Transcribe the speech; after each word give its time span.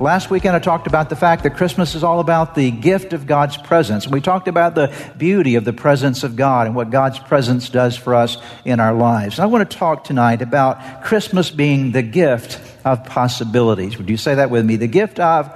Last 0.00 0.28
weekend, 0.28 0.56
I 0.56 0.58
talked 0.58 0.88
about 0.88 1.08
the 1.08 1.14
fact 1.14 1.44
that 1.44 1.56
Christmas 1.56 1.94
is 1.94 2.02
all 2.02 2.18
about 2.18 2.56
the 2.56 2.72
gift 2.72 3.12
of 3.12 3.28
God's 3.28 3.56
presence. 3.56 4.08
We 4.08 4.20
talked 4.20 4.48
about 4.48 4.74
the 4.74 4.92
beauty 5.16 5.54
of 5.54 5.64
the 5.64 5.72
presence 5.72 6.24
of 6.24 6.34
God 6.34 6.66
and 6.66 6.74
what 6.74 6.90
God's 6.90 7.20
presence 7.20 7.68
does 7.68 7.96
for 7.96 8.16
us 8.16 8.36
in 8.64 8.80
our 8.80 8.92
lives. 8.92 9.38
And 9.38 9.44
I 9.44 9.46
want 9.46 9.70
to 9.70 9.76
talk 9.76 10.02
tonight 10.02 10.42
about 10.42 11.04
Christmas 11.04 11.48
being 11.50 11.92
the 11.92 12.02
gift 12.02 12.60
of 12.84 13.04
possibilities. 13.04 13.96
Would 13.96 14.10
you 14.10 14.16
say 14.16 14.34
that 14.34 14.50
with 14.50 14.66
me? 14.66 14.74
The 14.76 14.88
gift 14.88 15.20
of 15.20 15.52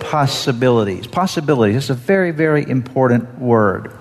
possibilities. 0.00 1.06
Possibilities. 1.06 1.76
It's 1.76 1.90
a 1.90 1.94
very, 1.94 2.32
very 2.32 2.68
important 2.68 3.38
word. 3.38 3.96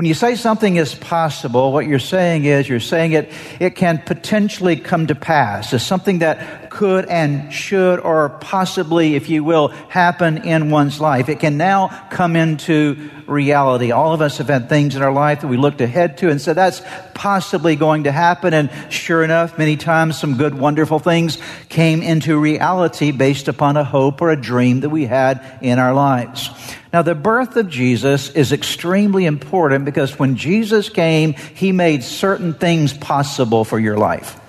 When 0.00 0.06
you 0.06 0.14
say 0.14 0.34
something 0.34 0.76
is 0.76 0.94
possible, 0.94 1.74
what 1.74 1.86
you're 1.86 1.98
saying 1.98 2.46
is 2.46 2.66
you're 2.66 2.80
saying 2.80 3.12
it, 3.12 3.30
it 3.60 3.76
can 3.76 3.98
potentially 3.98 4.76
come 4.76 5.08
to 5.08 5.14
pass. 5.14 5.74
It's 5.74 5.84
something 5.84 6.20
that 6.20 6.69
could 6.70 7.04
and 7.06 7.52
should 7.52 8.00
or 8.00 8.30
possibly, 8.40 9.16
if 9.16 9.28
you 9.28 9.44
will, 9.44 9.68
happen 9.68 10.38
in 10.38 10.70
one's 10.70 11.00
life. 11.00 11.28
It 11.28 11.40
can 11.40 11.56
now 11.56 11.88
come 12.10 12.36
into 12.36 13.10
reality. 13.26 13.90
All 13.90 14.12
of 14.12 14.22
us 14.22 14.38
have 14.38 14.48
had 14.48 14.68
things 14.68 14.96
in 14.96 15.02
our 15.02 15.12
life 15.12 15.42
that 15.42 15.48
we 15.48 15.56
looked 15.56 15.80
ahead 15.80 16.18
to 16.18 16.30
and 16.30 16.40
said, 16.40 16.54
that's 16.54 16.80
possibly 17.14 17.76
going 17.76 18.04
to 18.04 18.12
happen. 18.12 18.54
And 18.54 18.70
sure 18.88 19.22
enough, 19.22 19.58
many 19.58 19.76
times 19.76 20.18
some 20.18 20.36
good, 20.36 20.54
wonderful 20.54 20.98
things 20.98 21.38
came 21.68 22.02
into 22.02 22.38
reality 22.38 23.10
based 23.10 23.48
upon 23.48 23.76
a 23.76 23.84
hope 23.84 24.22
or 24.22 24.30
a 24.30 24.40
dream 24.40 24.80
that 24.80 24.90
we 24.90 25.06
had 25.06 25.58
in 25.60 25.78
our 25.78 25.92
lives. 25.92 26.50
Now, 26.92 27.02
the 27.02 27.14
birth 27.14 27.56
of 27.56 27.68
Jesus 27.68 28.30
is 28.30 28.52
extremely 28.52 29.26
important 29.26 29.84
because 29.84 30.18
when 30.18 30.36
Jesus 30.36 30.88
came, 30.88 31.34
he 31.34 31.70
made 31.70 32.02
certain 32.02 32.54
things 32.54 32.92
possible 32.92 33.64
for 33.64 33.78
your 33.78 33.96
life. 33.96 34.40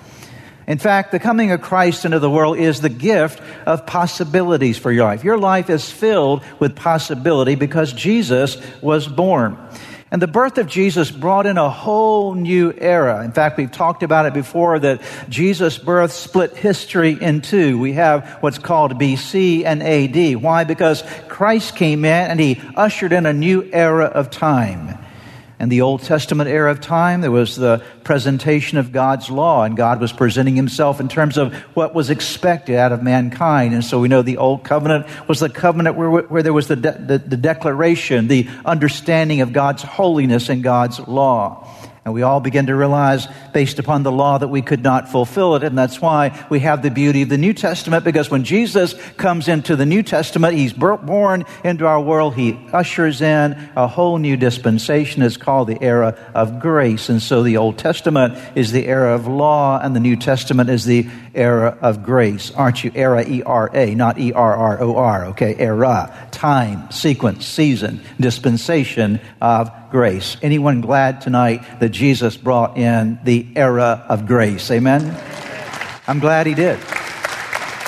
In 0.66 0.78
fact, 0.78 1.10
the 1.10 1.18
coming 1.18 1.50
of 1.50 1.60
Christ 1.60 2.04
into 2.04 2.18
the 2.18 2.30
world 2.30 2.58
is 2.58 2.80
the 2.80 2.88
gift 2.88 3.42
of 3.66 3.86
possibilities 3.86 4.78
for 4.78 4.92
your 4.92 5.04
life. 5.04 5.24
Your 5.24 5.38
life 5.38 5.70
is 5.70 5.90
filled 5.90 6.42
with 6.58 6.76
possibility 6.76 7.56
because 7.56 7.92
Jesus 7.92 8.60
was 8.80 9.08
born. 9.08 9.58
And 10.12 10.20
the 10.20 10.28
birth 10.28 10.58
of 10.58 10.66
Jesus 10.66 11.10
brought 11.10 11.46
in 11.46 11.56
a 11.56 11.70
whole 11.70 12.34
new 12.34 12.70
era. 12.76 13.24
In 13.24 13.32
fact, 13.32 13.56
we've 13.56 13.72
talked 13.72 14.02
about 14.02 14.26
it 14.26 14.34
before 14.34 14.78
that 14.78 15.00
Jesus' 15.30 15.78
birth 15.78 16.12
split 16.12 16.54
history 16.54 17.16
in 17.18 17.40
two. 17.40 17.78
We 17.78 17.94
have 17.94 18.28
what's 18.40 18.58
called 18.58 19.00
BC 19.00 19.64
and 19.64 19.82
AD. 19.82 20.36
Why? 20.36 20.64
Because 20.64 21.02
Christ 21.28 21.76
came 21.76 22.04
in 22.04 22.30
and 22.30 22.38
he 22.38 22.60
ushered 22.76 23.14
in 23.14 23.24
a 23.24 23.32
new 23.32 23.66
era 23.72 24.04
of 24.04 24.30
time. 24.30 24.98
In 25.62 25.68
the 25.68 25.82
Old 25.82 26.02
Testament 26.02 26.50
era 26.50 26.72
of 26.72 26.80
time, 26.80 27.20
there 27.20 27.30
was 27.30 27.54
the 27.54 27.84
presentation 28.02 28.78
of 28.78 28.90
God's 28.90 29.30
law, 29.30 29.62
and 29.62 29.76
God 29.76 30.00
was 30.00 30.12
presenting 30.12 30.56
himself 30.56 30.98
in 30.98 31.08
terms 31.08 31.38
of 31.38 31.54
what 31.76 31.94
was 31.94 32.10
expected 32.10 32.74
out 32.74 32.90
of 32.90 33.00
mankind. 33.00 33.72
And 33.72 33.84
so 33.84 34.00
we 34.00 34.08
know 34.08 34.22
the 34.22 34.38
Old 34.38 34.64
Covenant 34.64 35.06
was 35.28 35.38
the 35.38 35.48
covenant 35.48 35.94
where, 35.94 36.10
where 36.10 36.42
there 36.42 36.52
was 36.52 36.66
the, 36.66 36.74
de- 36.74 36.98
the, 36.98 37.18
the 37.18 37.36
declaration, 37.36 38.26
the 38.26 38.48
understanding 38.64 39.40
of 39.40 39.52
God's 39.52 39.84
holiness 39.84 40.48
and 40.48 40.64
God's 40.64 40.98
law. 40.98 41.68
And 42.04 42.12
we 42.12 42.22
all 42.22 42.40
begin 42.40 42.66
to 42.66 42.74
realize, 42.74 43.28
based 43.54 43.78
upon 43.78 44.02
the 44.02 44.10
law, 44.10 44.36
that 44.36 44.48
we 44.48 44.60
could 44.60 44.82
not 44.82 45.08
fulfill 45.08 45.54
it. 45.54 45.62
And 45.62 45.78
that's 45.78 46.00
why 46.00 46.44
we 46.50 46.58
have 46.58 46.82
the 46.82 46.90
beauty 46.90 47.22
of 47.22 47.28
the 47.28 47.38
New 47.38 47.52
Testament, 47.52 48.04
because 48.04 48.28
when 48.28 48.42
Jesus 48.42 48.94
comes 49.18 49.46
into 49.46 49.76
the 49.76 49.86
New 49.86 50.02
Testament, 50.02 50.54
he's 50.54 50.72
born 50.72 51.44
into 51.62 51.86
our 51.86 52.00
world. 52.00 52.34
He 52.34 52.58
ushers 52.72 53.22
in 53.22 53.52
a 53.76 53.86
whole 53.86 54.18
new 54.18 54.36
dispensation. 54.36 55.22
It's 55.22 55.36
called 55.36 55.68
the 55.68 55.80
era 55.80 56.18
of 56.34 56.58
grace. 56.58 57.08
And 57.08 57.22
so 57.22 57.44
the 57.44 57.58
Old 57.58 57.78
Testament 57.78 58.36
is 58.56 58.72
the 58.72 58.84
era 58.88 59.14
of 59.14 59.28
law, 59.28 59.78
and 59.80 59.94
the 59.94 60.00
New 60.00 60.16
Testament 60.16 60.70
is 60.70 60.84
the 60.84 61.06
era 61.34 61.78
of 61.80 62.02
grace. 62.02 62.50
Aren't 62.50 62.82
you? 62.82 62.90
Era, 62.96 63.24
E 63.24 63.44
R 63.44 63.70
A, 63.72 63.94
not 63.94 64.18
E 64.18 64.32
R 64.32 64.56
R 64.56 64.82
O 64.82 64.96
R, 64.96 65.26
okay? 65.26 65.54
Era, 65.56 66.12
time, 66.32 66.90
sequence, 66.90 67.46
season, 67.46 68.00
dispensation 68.18 69.20
of 69.40 69.70
grace. 69.92 70.38
Anyone 70.42 70.80
glad 70.80 71.20
tonight 71.20 71.78
that 71.78 71.90
Jesus 71.90 72.36
brought 72.36 72.78
in 72.78 73.20
the 73.22 73.46
era 73.54 74.04
of 74.08 74.26
grace? 74.26 74.70
Amen? 74.70 75.02
I'm 76.08 76.18
glad 76.18 76.46
he 76.46 76.54
did. 76.54 76.80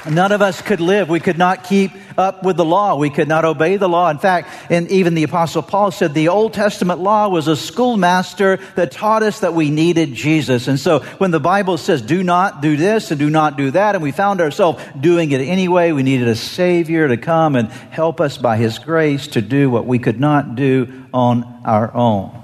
None 0.09 0.31
of 0.31 0.43
us 0.43 0.61
could 0.61 0.81
live. 0.81 1.09
We 1.09 1.19
could 1.19 1.39
not 1.39 1.65
keep 1.65 1.91
up 2.17 2.43
with 2.43 2.57
the 2.57 2.65
law. 2.65 2.97
We 2.97 3.11
could 3.11 3.29
not 3.29 3.45
obey 3.45 3.77
the 3.77 3.89
law. 3.89 4.11
In 4.11 4.19
fact, 4.19 4.49
and 4.71 4.89
even 4.91 5.15
the 5.15 5.23
apostle 5.23 5.63
Paul 5.63 5.91
said 5.91 6.15
the 6.15 6.29
Old 6.29 6.53
Testament 6.53 7.01
law 7.01 7.29
was 7.29 7.49
a 7.49 7.57
schoolmaster 7.57 8.59
that 8.77 8.93
taught 8.93 9.23
us 9.23 9.41
that 9.41 9.55
we 9.55 9.71
needed 9.71 10.15
Jesus. 10.15 10.69
And 10.69 10.79
so 10.79 11.01
when 11.19 11.31
the 11.31 11.41
Bible 11.41 11.79
says 11.79 12.03
do 12.03 12.23
not 12.23 12.63
do 12.63 12.77
this 12.77 13.11
and 13.11 13.19
do 13.19 13.31
not 13.31 13.57
do 13.57 13.71
that, 13.73 13.95
and 13.95 14.03
we 14.03 14.13
found 14.13 14.41
ourselves 14.41 14.83
doing 14.99 15.31
it 15.33 15.41
anyway, 15.41 15.93
we 15.93 16.03
needed 16.03 16.29
a 16.29 16.37
savior 16.37 17.09
to 17.09 17.17
come 17.17 17.57
and 17.57 17.69
help 17.69 18.21
us 18.21 18.39
by 18.39 18.57
his 18.57 18.79
grace 18.79 19.29
to 19.29 19.43
do 19.43 19.71
what 19.71 19.87
we 19.87 19.99
could 19.99 20.21
not 20.21 20.55
do 20.55 21.05
on 21.13 21.63
our 21.65 21.95
own. 21.95 22.44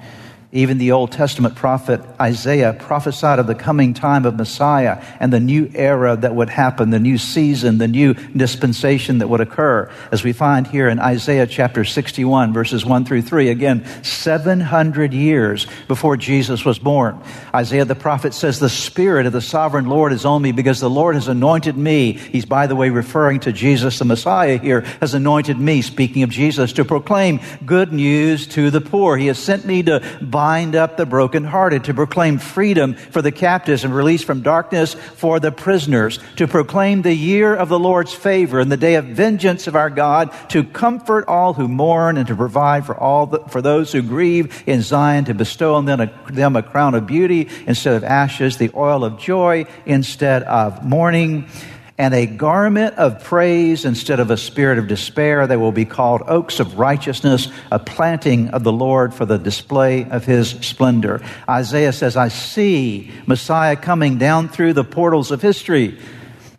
Even 0.53 0.79
the 0.79 0.91
Old 0.91 1.13
Testament 1.13 1.55
prophet 1.55 2.01
Isaiah 2.21 2.73
prophesied 2.73 3.39
of 3.39 3.47
the 3.47 3.55
coming 3.55 3.95
time 3.95 4.27
of 4.27 4.35
Messiah 4.35 5.01
and 5.21 5.33
the 5.33 5.39
new 5.39 5.71
era 5.77 6.17
that 6.17 6.35
would 6.35 6.49
happen, 6.49 6.91
the 6.91 6.99
new 6.99 7.19
season, 7.19 7.79
the 7.79 7.87
new 7.87 8.15
dispensation 8.15 9.19
that 9.19 9.29
would 9.29 9.41
occur. 9.41 9.89
As 10.11 10.25
we 10.25 10.33
find 10.33 10.67
here 10.67 10.89
in 10.89 10.99
Isaiah 10.99 11.47
chapter 11.47 11.85
61, 11.85 12.53
verses 12.53 12.85
1 12.85 13.05
through 13.05 13.23
3, 13.23 13.49
again, 13.49 13.85
700 14.03 15.15
years 15.15 15.69
before 15.87 16.17
Jesus 16.17 16.65
was 16.65 16.81
born. 16.81 17.23
Isaiah 17.55 17.85
the 17.85 17.95
prophet 17.95 18.35
says, 18.35 18.59
The 18.59 18.69
Spirit 18.69 19.27
of 19.27 19.33
the 19.33 19.41
sovereign 19.41 19.87
Lord 19.87 20.13
is 20.13 20.25
on 20.25 20.43
me 20.43 20.51
because 20.51 20.81
the 20.81 20.91
Lord 20.91 21.15
has 21.15 21.29
anointed 21.29 21.77
me. 21.77 22.15
He's, 22.15 22.45
by 22.45 22.67
the 22.67 22.75
way, 22.75 22.91
referring 22.91 23.39
to 23.41 23.53
Jesus 23.53 24.01
the 24.01 24.05
Messiah 24.05 24.59
here, 24.59 24.81
has 25.01 25.15
anointed 25.15 25.61
me, 25.61 25.81
speaking 25.81 26.25
of 26.25 26.31
Jesus, 26.31 26.73
to 26.73 26.85
proclaim 26.85 27.39
good 27.65 27.93
news 27.93 28.49
to 28.49 28.73
the 28.73 28.81
poor. 28.81 29.17
He 29.17 29.29
has 29.29 29.39
sent 29.39 29.65
me 29.65 29.85
to 29.85 30.01
bind 30.41 30.75
up 30.75 30.97
the 30.97 31.05
brokenhearted, 31.05 31.85
to 31.85 31.93
proclaim 31.93 32.39
freedom 32.39 32.95
for 32.95 33.21
the 33.21 33.31
captives 33.31 33.85
and 33.85 33.95
release 33.95 34.25
from 34.25 34.41
darkness 34.41 34.95
for 34.95 35.39
the 35.39 35.53
prisoners, 35.53 36.19
to 36.37 36.49
proclaim 36.49 37.03
the 37.03 37.13
year 37.13 37.55
of 37.55 37.69
the 37.69 37.79
Lord's 37.79 38.15
favor 38.15 38.59
and 38.59 38.73
the 38.73 38.77
day 38.79 38.95
of 38.95 39.05
vengeance 39.05 39.67
of 39.67 39.77
our 39.77 39.91
God, 39.91 40.33
to 40.49 40.65
comfort 40.65 41.27
all 41.29 41.53
who 41.53 41.69
mourn 41.69 42.17
and 42.17 42.27
to 42.27 42.35
provide 42.35 42.87
for 42.87 42.97
all 42.97 43.27
the, 43.27 43.41
for 43.51 43.61
those 43.61 43.93
who 43.93 44.01
grieve 44.01 44.63
in 44.67 44.81
Zion, 44.81 45.27
to 45.27 45.35
bestow 45.35 45.75
on 45.75 45.85
them 45.85 46.01
a, 46.01 46.11
them 46.33 46.57
a 46.57 46.63
crown 46.63 46.95
of 46.95 47.07
beauty 47.07 47.47
instead 47.67 47.93
of 47.93 48.03
ashes, 48.03 48.57
the 48.57 48.71
oil 48.75 49.05
of 49.05 49.19
joy 49.19 49.67
instead 49.85 50.43
of 50.45 50.83
mourning 50.83 51.51
and 52.01 52.15
a 52.15 52.25
garment 52.25 52.97
of 52.97 53.23
praise 53.23 53.85
instead 53.85 54.21
of 54.21 54.31
a 54.31 54.37
spirit 54.39 54.79
of 54.79 54.89
despair. 54.89 55.47
They 55.47 55.59
will 55.59 55.71
be 55.71 55.85
called 55.85 56.23
oaks 56.27 56.59
of 56.59 56.79
righteousness, 56.79 57.49
a 57.71 57.79
planting 57.79 58.49
of 58.49 58.65
the 58.65 58.73
Lord 58.73 59.13
for 59.13 59.27
the 59.27 59.37
display 59.37 60.09
of 60.09 60.25
his 60.25 60.49
splendor. 60.49 61.21
Isaiah 61.47 61.93
says, 61.93 62.17
I 62.17 62.29
see 62.29 63.13
Messiah 63.27 63.77
coming 63.77 64.17
down 64.17 64.49
through 64.49 64.73
the 64.73 64.83
portals 64.83 65.31
of 65.31 65.43
history. 65.43 65.99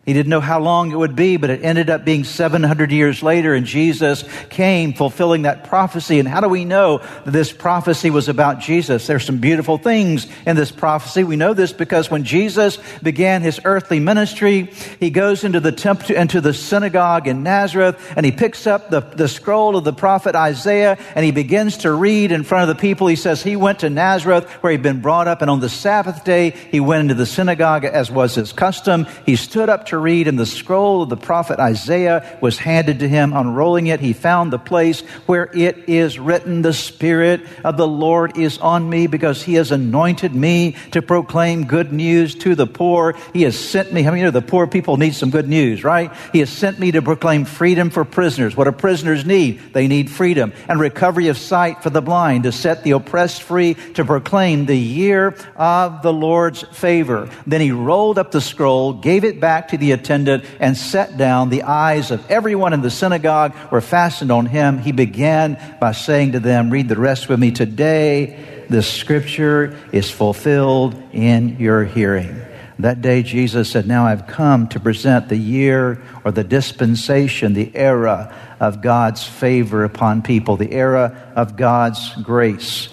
He 0.03 0.13
didn't 0.13 0.31
know 0.31 0.39
how 0.39 0.59
long 0.59 0.91
it 0.91 0.95
would 0.95 1.15
be, 1.15 1.37
but 1.37 1.51
it 1.51 1.63
ended 1.63 1.91
up 1.91 2.03
being 2.03 2.23
700 2.23 2.91
years 2.91 3.21
later, 3.21 3.53
and 3.53 3.67
Jesus 3.67 4.23
came 4.49 4.93
fulfilling 4.93 5.43
that 5.43 5.65
prophecy. 5.65 6.17
And 6.17 6.27
how 6.27 6.41
do 6.41 6.49
we 6.49 6.65
know 6.65 6.97
that 7.23 7.29
this 7.29 7.51
prophecy 7.51 8.09
was 8.09 8.27
about 8.27 8.59
Jesus? 8.59 9.05
There's 9.05 9.23
some 9.23 9.37
beautiful 9.37 9.77
things 9.77 10.25
in 10.47 10.55
this 10.55 10.71
prophecy. 10.71 11.23
We 11.23 11.35
know 11.35 11.53
this 11.53 11.71
because 11.71 12.09
when 12.09 12.23
Jesus 12.23 12.79
began 13.03 13.43
his 13.43 13.59
earthly 13.63 13.99
ministry, 13.99 14.71
he 14.99 15.11
goes 15.11 15.43
into 15.43 15.59
the 15.59 15.71
temple, 15.71 16.15
into 16.15 16.41
the 16.41 16.55
synagogue 16.55 17.27
in 17.27 17.43
Nazareth, 17.43 18.13
and 18.15 18.25
he 18.25 18.31
picks 18.31 18.65
up 18.65 18.89
the, 18.89 19.01
the 19.01 19.27
scroll 19.27 19.75
of 19.75 19.83
the 19.83 19.93
prophet 19.93 20.35
Isaiah, 20.35 20.97
and 21.13 21.23
he 21.23 21.31
begins 21.31 21.77
to 21.77 21.93
read 21.93 22.31
in 22.31 22.43
front 22.43 22.67
of 22.67 22.75
the 22.75 22.81
people. 22.81 23.05
He 23.05 23.15
says 23.15 23.43
he 23.43 23.55
went 23.55 23.81
to 23.81 23.89
Nazareth, 23.91 24.49
where 24.63 24.71
he'd 24.71 24.81
been 24.81 25.01
brought 25.01 25.27
up, 25.27 25.43
and 25.43 25.51
on 25.51 25.59
the 25.59 25.69
Sabbath 25.69 26.23
day, 26.23 26.55
he 26.71 26.79
went 26.79 27.01
into 27.01 27.13
the 27.13 27.27
synagogue 27.27 27.85
as 27.85 28.09
was 28.09 28.33
his 28.33 28.51
custom. 28.51 29.05
He 29.27 29.35
stood 29.35 29.69
up 29.69 29.85
to 29.91 29.97
read, 29.97 30.27
and 30.27 30.37
the 30.37 30.45
scroll 30.45 31.03
of 31.03 31.09
the 31.09 31.17
prophet 31.17 31.59
Isaiah 31.59 32.37
was 32.41 32.57
handed 32.57 32.99
to 32.99 33.07
him. 33.07 33.33
Unrolling 33.33 33.87
it, 33.87 33.99
he 33.99 34.13
found 34.13 34.51
the 34.51 34.59
place 34.59 35.01
where 35.27 35.49
it 35.53 35.87
is 35.87 36.19
written, 36.19 36.61
The 36.61 36.73
Spirit 36.73 37.41
of 37.63 37.77
the 37.77 37.87
Lord 37.87 38.37
is 38.37 38.57
on 38.57 38.89
me 38.89 39.07
because 39.07 39.43
he 39.43 39.55
has 39.55 39.71
anointed 39.71 40.33
me 40.33 40.75
to 40.91 41.01
proclaim 41.01 41.65
good 41.65 41.93
news 41.93 42.35
to 42.35 42.55
the 42.55 42.67
poor. 42.67 43.15
He 43.33 43.43
has 43.43 43.57
sent 43.57 43.93
me. 43.93 44.07
I 44.07 44.09
many 44.09 44.23
know 44.23 44.31
the 44.31 44.41
poor 44.41 44.67
people 44.67 44.97
need 44.97 45.13
some 45.13 45.29
good 45.29 45.47
news, 45.47 45.83
right? 45.83 46.11
He 46.31 46.39
has 46.39 46.49
sent 46.49 46.79
me 46.79 46.91
to 46.91 47.01
proclaim 47.01 47.45
freedom 47.45 47.89
for 47.89 48.05
prisoners. 48.05 48.55
What 48.55 48.65
do 48.65 48.71
prisoners 48.71 49.25
need? 49.25 49.73
They 49.73 49.87
need 49.87 50.09
freedom 50.09 50.53
and 50.67 50.79
recovery 50.79 51.27
of 51.27 51.37
sight 51.37 51.83
for 51.83 51.89
the 51.89 52.01
blind, 52.01 52.43
to 52.43 52.51
set 52.51 52.83
the 52.83 52.91
oppressed 52.91 53.43
free, 53.43 53.75
to 53.95 54.05
proclaim 54.05 54.65
the 54.65 54.77
year 54.77 55.35
of 55.55 56.01
the 56.01 56.13
Lord's 56.13 56.61
favor. 56.61 57.29
Then 57.45 57.61
he 57.61 57.71
rolled 57.71 58.17
up 58.17 58.31
the 58.31 58.41
scroll, 58.41 58.93
gave 58.93 59.23
it 59.23 59.39
back 59.39 59.69
to 59.69 59.77
the 59.81 59.91
attendant, 59.91 60.45
and 60.61 60.77
sat 60.77 61.17
down. 61.17 61.49
The 61.49 61.63
eyes 61.63 62.11
of 62.11 62.31
everyone 62.31 62.71
in 62.71 62.81
the 62.81 62.89
synagogue 62.89 63.53
were 63.69 63.81
fastened 63.81 64.31
on 64.31 64.45
him. 64.45 64.77
He 64.77 64.93
began 64.93 65.59
by 65.81 65.91
saying 65.91 66.31
to 66.33 66.39
them, 66.39 66.69
Read 66.69 66.87
the 66.87 66.95
rest 66.95 67.27
with 67.27 67.39
me. 67.39 67.51
Today, 67.51 68.65
the 68.69 68.81
scripture 68.81 69.77
is 69.91 70.09
fulfilled 70.09 70.95
in 71.11 71.57
your 71.59 71.83
hearing. 71.83 72.39
That 72.79 73.01
day, 73.01 73.21
Jesus 73.21 73.69
said, 73.69 73.87
Now 73.87 74.05
I've 74.05 74.27
come 74.27 74.67
to 74.69 74.79
present 74.79 75.29
the 75.29 75.37
year 75.37 76.01
or 76.23 76.31
the 76.31 76.43
dispensation, 76.43 77.53
the 77.53 77.75
era 77.75 78.33
of 78.59 78.81
God's 78.81 79.23
favor 79.23 79.83
upon 79.83 80.21
people, 80.21 80.57
the 80.57 80.71
era 80.71 81.33
of 81.35 81.57
God's 81.57 82.13
grace. 82.23 82.89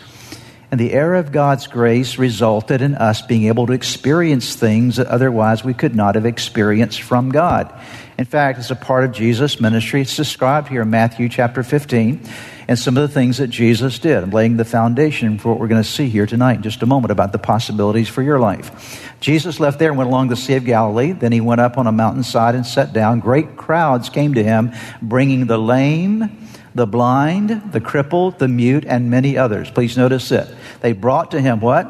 And 0.70 0.78
the 0.78 0.92
era 0.92 1.18
of 1.18 1.32
God's 1.32 1.66
grace 1.66 2.18
resulted 2.18 2.82
in 2.82 2.94
us 2.94 3.22
being 3.22 3.44
able 3.44 3.66
to 3.68 3.72
experience 3.72 4.54
things 4.54 4.96
that 4.96 5.06
otherwise 5.06 5.64
we 5.64 5.72
could 5.72 5.94
not 5.94 6.14
have 6.14 6.26
experienced 6.26 7.00
from 7.00 7.30
God. 7.30 7.72
In 8.18 8.26
fact, 8.26 8.58
as 8.58 8.70
a 8.70 8.76
part 8.76 9.04
of 9.04 9.12
Jesus' 9.12 9.60
ministry, 9.60 10.02
it's 10.02 10.16
described 10.16 10.68
here 10.68 10.82
in 10.82 10.90
Matthew 10.90 11.28
chapter 11.28 11.62
15 11.62 12.20
and 12.68 12.78
some 12.78 12.98
of 12.98 13.00
the 13.00 13.14
things 13.14 13.38
that 13.38 13.46
Jesus 13.46 13.98
did. 13.98 14.22
I'm 14.22 14.30
laying 14.30 14.58
the 14.58 14.64
foundation 14.64 15.38
for 15.38 15.48
what 15.48 15.58
we're 15.58 15.68
going 15.68 15.82
to 15.82 15.88
see 15.88 16.10
here 16.10 16.26
tonight 16.26 16.56
in 16.56 16.62
just 16.62 16.82
a 16.82 16.86
moment 16.86 17.12
about 17.12 17.32
the 17.32 17.38
possibilities 17.38 18.08
for 18.08 18.22
your 18.22 18.38
life. 18.38 19.10
Jesus 19.20 19.58
left 19.58 19.78
there 19.78 19.88
and 19.88 19.96
went 19.96 20.10
along 20.10 20.28
the 20.28 20.36
Sea 20.36 20.56
of 20.56 20.66
Galilee. 20.66 21.12
Then 21.12 21.32
he 21.32 21.40
went 21.40 21.62
up 21.62 21.78
on 21.78 21.86
a 21.86 21.92
mountainside 21.92 22.54
and 22.54 22.66
sat 22.66 22.92
down. 22.92 23.20
Great 23.20 23.56
crowds 23.56 24.10
came 24.10 24.34
to 24.34 24.44
him, 24.44 24.72
bringing 25.00 25.46
the 25.46 25.58
lame, 25.58 26.46
the 26.74 26.86
blind, 26.86 27.72
the 27.72 27.80
crippled, 27.80 28.38
the 28.38 28.48
mute, 28.48 28.84
and 28.86 29.10
many 29.10 29.36
others. 29.36 29.70
Please 29.70 29.96
notice 29.96 30.30
it. 30.30 30.48
They 30.80 30.92
brought 30.92 31.32
to 31.32 31.40
him 31.40 31.60
what? 31.60 31.86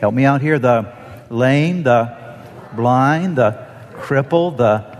Help 0.00 0.14
me 0.14 0.24
out 0.24 0.40
here. 0.40 0.58
The 0.58 0.92
lame, 1.30 1.82
the 1.82 2.16
blind, 2.74 3.36
the 3.36 3.66
crippled, 3.94 4.58
the 4.58 4.96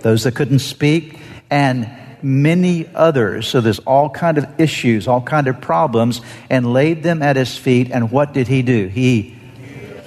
those 0.00 0.24
that 0.24 0.34
couldn't 0.34 0.60
speak, 0.60 1.18
and 1.50 1.90
many 2.22 2.88
others. 2.94 3.48
So 3.48 3.60
there's 3.60 3.78
all 3.80 4.10
kind 4.10 4.38
of 4.38 4.60
issues, 4.60 5.08
all 5.08 5.20
kind 5.20 5.46
of 5.46 5.60
problems, 5.60 6.20
and 6.50 6.72
laid 6.72 7.02
them 7.02 7.22
at 7.22 7.36
his 7.36 7.56
feet. 7.56 7.90
And 7.90 8.10
what 8.10 8.32
did 8.32 8.48
he 8.48 8.62
do? 8.62 8.88
He 8.88 9.36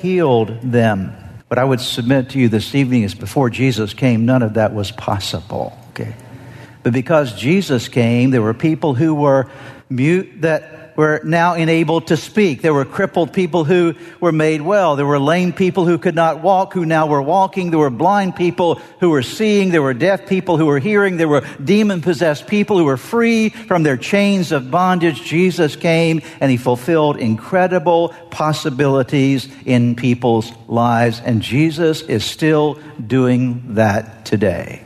healed 0.02 0.60
them. 0.62 1.16
But 1.50 1.58
I 1.58 1.64
would 1.64 1.82
submit 1.82 2.30
to 2.32 2.40
you 2.40 2.50
this 2.50 2.74
evening 2.76 3.04
is 3.04 3.14
before 3.14 3.50
Jesus 3.50 3.94
came, 3.94 4.26
none 4.26 4.42
of 4.42 4.54
that 4.54 4.74
was 4.74 4.92
possible. 4.92 5.78
Okay. 5.90 6.16
But 6.84 6.94
because 6.94 7.34
Jesus 7.34 7.88
came, 7.88 8.32
there 8.32 8.42
were 8.42 8.54
people 8.54 8.94
who 8.94 9.14
were 9.14 9.50
mute 9.90 10.42
that 10.42 10.82
were 10.96 11.22
now 11.24 11.54
enabled 11.56 12.08
to 12.08 12.18
speak. 12.18 12.62
There 12.62 12.74
were 12.74 12.86
crippled 12.86 13.34
people 13.34 13.64
who 13.64 13.96
were 14.20 14.32
made 14.32 14.62
well. 14.62 14.96
There 14.96 15.06
were 15.06 15.20
lame 15.20 15.54
people 15.54 15.86
who 15.86 15.98
could 15.98 16.16
not 16.16 16.42
walk 16.42 16.74
who 16.74 16.86
now 16.86 17.08
were 17.08 17.22
walking. 17.22 17.72
There 17.72 17.80
were 17.80 17.90
blind 17.90 18.36
people 18.36 18.76
who 19.00 19.10
were 19.10 19.24
seeing. 19.24 19.72
There 19.72 19.82
were 19.82 19.94
deaf 19.94 20.28
people 20.28 20.58
who 20.58 20.66
were 20.66 20.80
hearing. 20.80 21.18
There 21.18 21.28
were 21.28 21.46
demon 21.64 22.02
possessed 22.02 22.48
people 22.48 22.78
who 22.78 22.86
were 22.86 22.98
free 22.98 23.50
from 23.50 23.84
their 23.84 23.98
chains 23.98 24.52
of 24.52 24.72
bondage. 24.72 25.24
Jesus 25.24 25.76
came 25.76 26.22
and 26.40 26.52
he 26.52 26.58
fulfilled 26.58 27.18
incredible 27.18 28.10
possibilities 28.30 29.48
in 29.66 29.96
people's 29.96 30.52
lives. 30.68 31.22
And 31.24 31.42
Jesus 31.42 32.02
is 32.02 32.24
still 32.24 32.80
doing 33.06 33.76
that 33.76 34.26
today. 34.26 34.84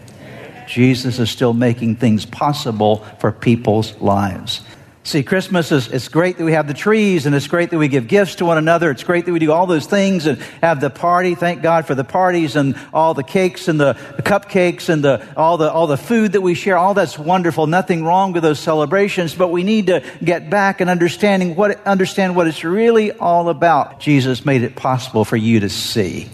Jesus 0.67 1.19
is 1.19 1.29
still 1.29 1.53
making 1.53 1.95
things 1.97 2.25
possible 2.25 2.97
for 3.19 3.31
people's 3.31 3.95
lives. 4.01 4.61
See, 5.05 5.21
Christmas 5.21 5.71
is 5.71 5.87
it's 5.89 6.07
great 6.07 6.39
that 6.39 6.45
we 6.45 6.53
have 6.53 6.67
the 6.67 6.73
trees 6.73 7.27
and 7.27 7.35
it's 7.35 7.45
great 7.45 7.69
that 7.69 7.77
we 7.77 7.87
give 7.87 8.07
gifts 8.07 8.35
to 8.35 8.45
one 8.45 8.57
another. 8.57 8.89
It's 8.89 9.03
great 9.03 9.27
that 9.27 9.31
we 9.31 9.37
do 9.37 9.51
all 9.51 9.67
those 9.67 9.85
things 9.85 10.25
and 10.25 10.39
have 10.63 10.81
the 10.81 10.89
party. 10.89 11.35
Thank 11.35 11.61
God 11.61 11.85
for 11.85 11.93
the 11.93 12.03
parties 12.03 12.55
and 12.55 12.75
all 12.91 13.13
the 13.13 13.21
cakes 13.21 13.67
and 13.67 13.79
the, 13.79 13.93
cupcakes 14.23 14.89
and 14.89 15.03
the, 15.03 15.23
all 15.37 15.57
the, 15.57 15.71
all 15.71 15.85
the 15.85 15.95
food 15.95 16.31
that 16.31 16.41
we 16.41 16.55
share. 16.55 16.75
All 16.75 16.95
that's 16.95 17.19
wonderful. 17.19 17.67
Nothing 17.67 18.03
wrong 18.03 18.33
with 18.33 18.41
those 18.41 18.59
celebrations, 18.59 19.35
but 19.35 19.49
we 19.49 19.61
need 19.61 19.85
to 19.87 20.03
get 20.23 20.49
back 20.49 20.81
and 20.81 20.89
understanding 20.89 21.55
what, 21.55 21.85
understand 21.85 22.35
what 22.35 22.47
it's 22.47 22.63
really 22.63 23.11
all 23.11 23.49
about. 23.49 23.99
Jesus 23.99 24.43
made 24.43 24.63
it 24.63 24.75
possible 24.75 25.23
for 25.23 25.37
you 25.37 25.59
to 25.59 25.69
see. 25.69 26.29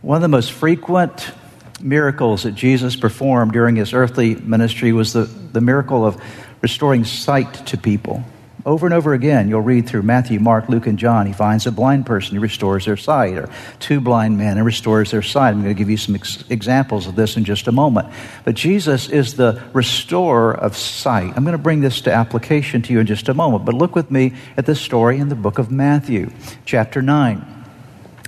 One 0.00 0.16
of 0.16 0.22
the 0.22 0.28
most 0.28 0.50
frequent 0.50 1.30
miracles 1.80 2.42
that 2.42 2.54
Jesus 2.54 2.96
performed 2.96 3.52
during 3.52 3.76
his 3.76 3.92
earthly 3.92 4.34
ministry 4.34 4.92
was 4.92 5.12
the, 5.12 5.24
the 5.24 5.60
miracle 5.60 6.06
of 6.06 6.20
restoring 6.60 7.04
sight 7.04 7.66
to 7.66 7.78
people. 7.78 8.24
Over 8.66 8.86
and 8.86 8.94
over 8.94 9.14
again, 9.14 9.48
you'll 9.48 9.62
read 9.62 9.88
through 9.88 10.02
Matthew, 10.02 10.40
Mark, 10.40 10.68
Luke, 10.68 10.86
and 10.86 10.98
John. 10.98 11.26
He 11.26 11.32
finds 11.32 11.66
a 11.66 11.72
blind 11.72 12.04
person, 12.04 12.32
he 12.32 12.38
restores 12.38 12.84
their 12.84 12.96
sight, 12.98 13.38
or 13.38 13.48
two 13.78 14.00
blind 14.00 14.36
men, 14.36 14.58
and 14.58 14.66
restores 14.66 15.10
their 15.10 15.22
sight. 15.22 15.50
I'm 15.50 15.62
going 15.62 15.74
to 15.74 15.78
give 15.78 15.88
you 15.88 15.96
some 15.96 16.16
ex- 16.16 16.44
examples 16.50 17.06
of 17.06 17.16
this 17.16 17.36
in 17.36 17.44
just 17.44 17.66
a 17.68 17.72
moment. 17.72 18.08
But 18.44 18.56
Jesus 18.56 19.08
is 19.08 19.34
the 19.34 19.62
restorer 19.72 20.54
of 20.54 20.76
sight. 20.76 21.32
I'm 21.34 21.44
going 21.44 21.56
to 21.56 21.62
bring 21.62 21.80
this 21.80 22.02
to 22.02 22.12
application 22.12 22.82
to 22.82 22.92
you 22.92 23.00
in 23.00 23.06
just 23.06 23.28
a 23.28 23.34
moment. 23.34 23.64
But 23.64 23.74
look 23.74 23.94
with 23.94 24.10
me 24.10 24.34
at 24.56 24.66
this 24.66 24.80
story 24.80 25.18
in 25.18 25.30
the 25.30 25.36
book 25.36 25.58
of 25.58 25.70
Matthew, 25.70 26.30
chapter 26.66 27.00
9. 27.00 27.57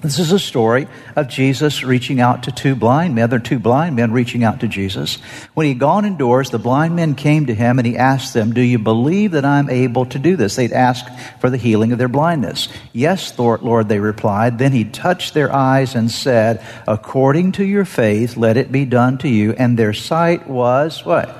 This 0.03 0.19
is 0.19 0.33
a 0.33 0.39
story 0.39 0.89
of 1.15 1.29
Jesus 1.29 1.83
reaching 1.83 2.21
out 2.21 2.45
to 2.45 2.53
two 2.53 2.75
blind 2.75 3.15
men. 3.15 3.29
There 3.29 3.39
are 3.39 3.43
two 3.43 3.59
blind 3.59 3.97
men 3.97 4.13
reaching 4.13 4.43
out 4.43 4.61
to 4.61 4.69
Jesus. 4.69 5.17
When 5.53 5.67
he 5.67 5.73
had 5.73 5.79
gone 5.79 6.07
indoors, 6.07 6.49
the 6.49 6.59
blind 6.59 6.97
men 6.97 7.15
came 7.15 7.45
to 7.47 7.55
him 7.55 7.79
and 7.79 7.87
he 7.87 7.99
asked 7.99 8.33
them, 8.33 8.55
Do 8.55 8.63
you 8.63 8.79
believe 8.79 9.33
that 9.33 9.45
I'm 9.45 9.69
able 9.69 10.07
to 10.07 10.19
do 10.19 10.37
this? 10.37 10.57
They'd 10.57 10.73
asked 10.73 11.11
for 11.39 11.51
the 11.51 11.59
healing 11.59 11.93
of 11.93 11.99
their 11.99 12.09
blindness. 12.09 12.69
Yes, 12.95 13.39
Lord, 13.39 13.91
they 13.91 14.01
replied. 14.01 14.59
Then 14.59 14.73
he 14.73 14.85
touched 14.85 15.35
their 15.35 15.53
eyes 15.55 15.95
and 15.95 16.11
said, 16.11 16.65
According 16.89 17.53
to 17.53 17.65
your 17.65 17.85
faith, 17.85 18.39
let 18.39 18.57
it 18.57 18.73
be 18.73 18.87
done 18.87 19.19
to 19.19 19.29
you. 19.29 19.53
And 19.53 19.79
their 19.79 19.93
sight 19.93 20.49
was 20.49 21.05
what? 21.05 21.37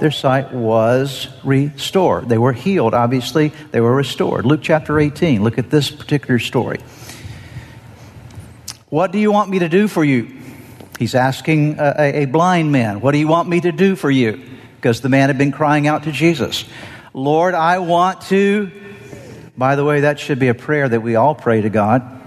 their 0.00 0.10
sight 0.12 0.52
was 0.52 1.26
restored. 1.42 2.28
They 2.28 2.38
were 2.38 2.52
healed, 2.52 2.94
obviously, 2.94 3.52
they 3.72 3.80
were 3.80 3.94
restored. 3.94 4.46
Luke 4.46 4.60
chapter 4.62 4.98
18, 5.00 5.42
look 5.42 5.58
at 5.58 5.70
this 5.70 5.90
particular 5.90 6.38
story. 6.38 6.78
What 8.90 9.12
do 9.12 9.18
you 9.18 9.30
want 9.30 9.50
me 9.50 9.58
to 9.58 9.68
do 9.68 9.86
for 9.86 10.04
you? 10.04 10.38
He's 10.98 11.14
asking 11.14 11.76
a, 11.78 12.22
a, 12.22 12.24
blind 12.24 12.72
man, 12.72 13.00
What 13.00 13.12
do 13.12 13.18
you 13.18 13.28
want 13.28 13.48
me 13.48 13.60
to 13.60 13.70
do 13.70 13.94
for 13.96 14.10
you? 14.10 14.42
Because 14.76 15.00
the 15.00 15.08
man 15.08 15.28
had 15.28 15.38
been 15.38 15.52
crying 15.52 15.86
out 15.86 16.04
to 16.04 16.12
Jesus, 16.12 16.64
Lord, 17.12 17.54
I 17.54 17.78
want 17.78 18.22
to. 18.22 18.70
By 19.56 19.76
the 19.76 19.84
way, 19.84 20.00
that 20.00 20.20
should 20.20 20.38
be 20.38 20.48
a 20.48 20.54
prayer 20.54 20.88
that 20.88 21.00
we 21.00 21.16
all 21.16 21.34
pray 21.34 21.60
to 21.60 21.68
God. 21.68 22.17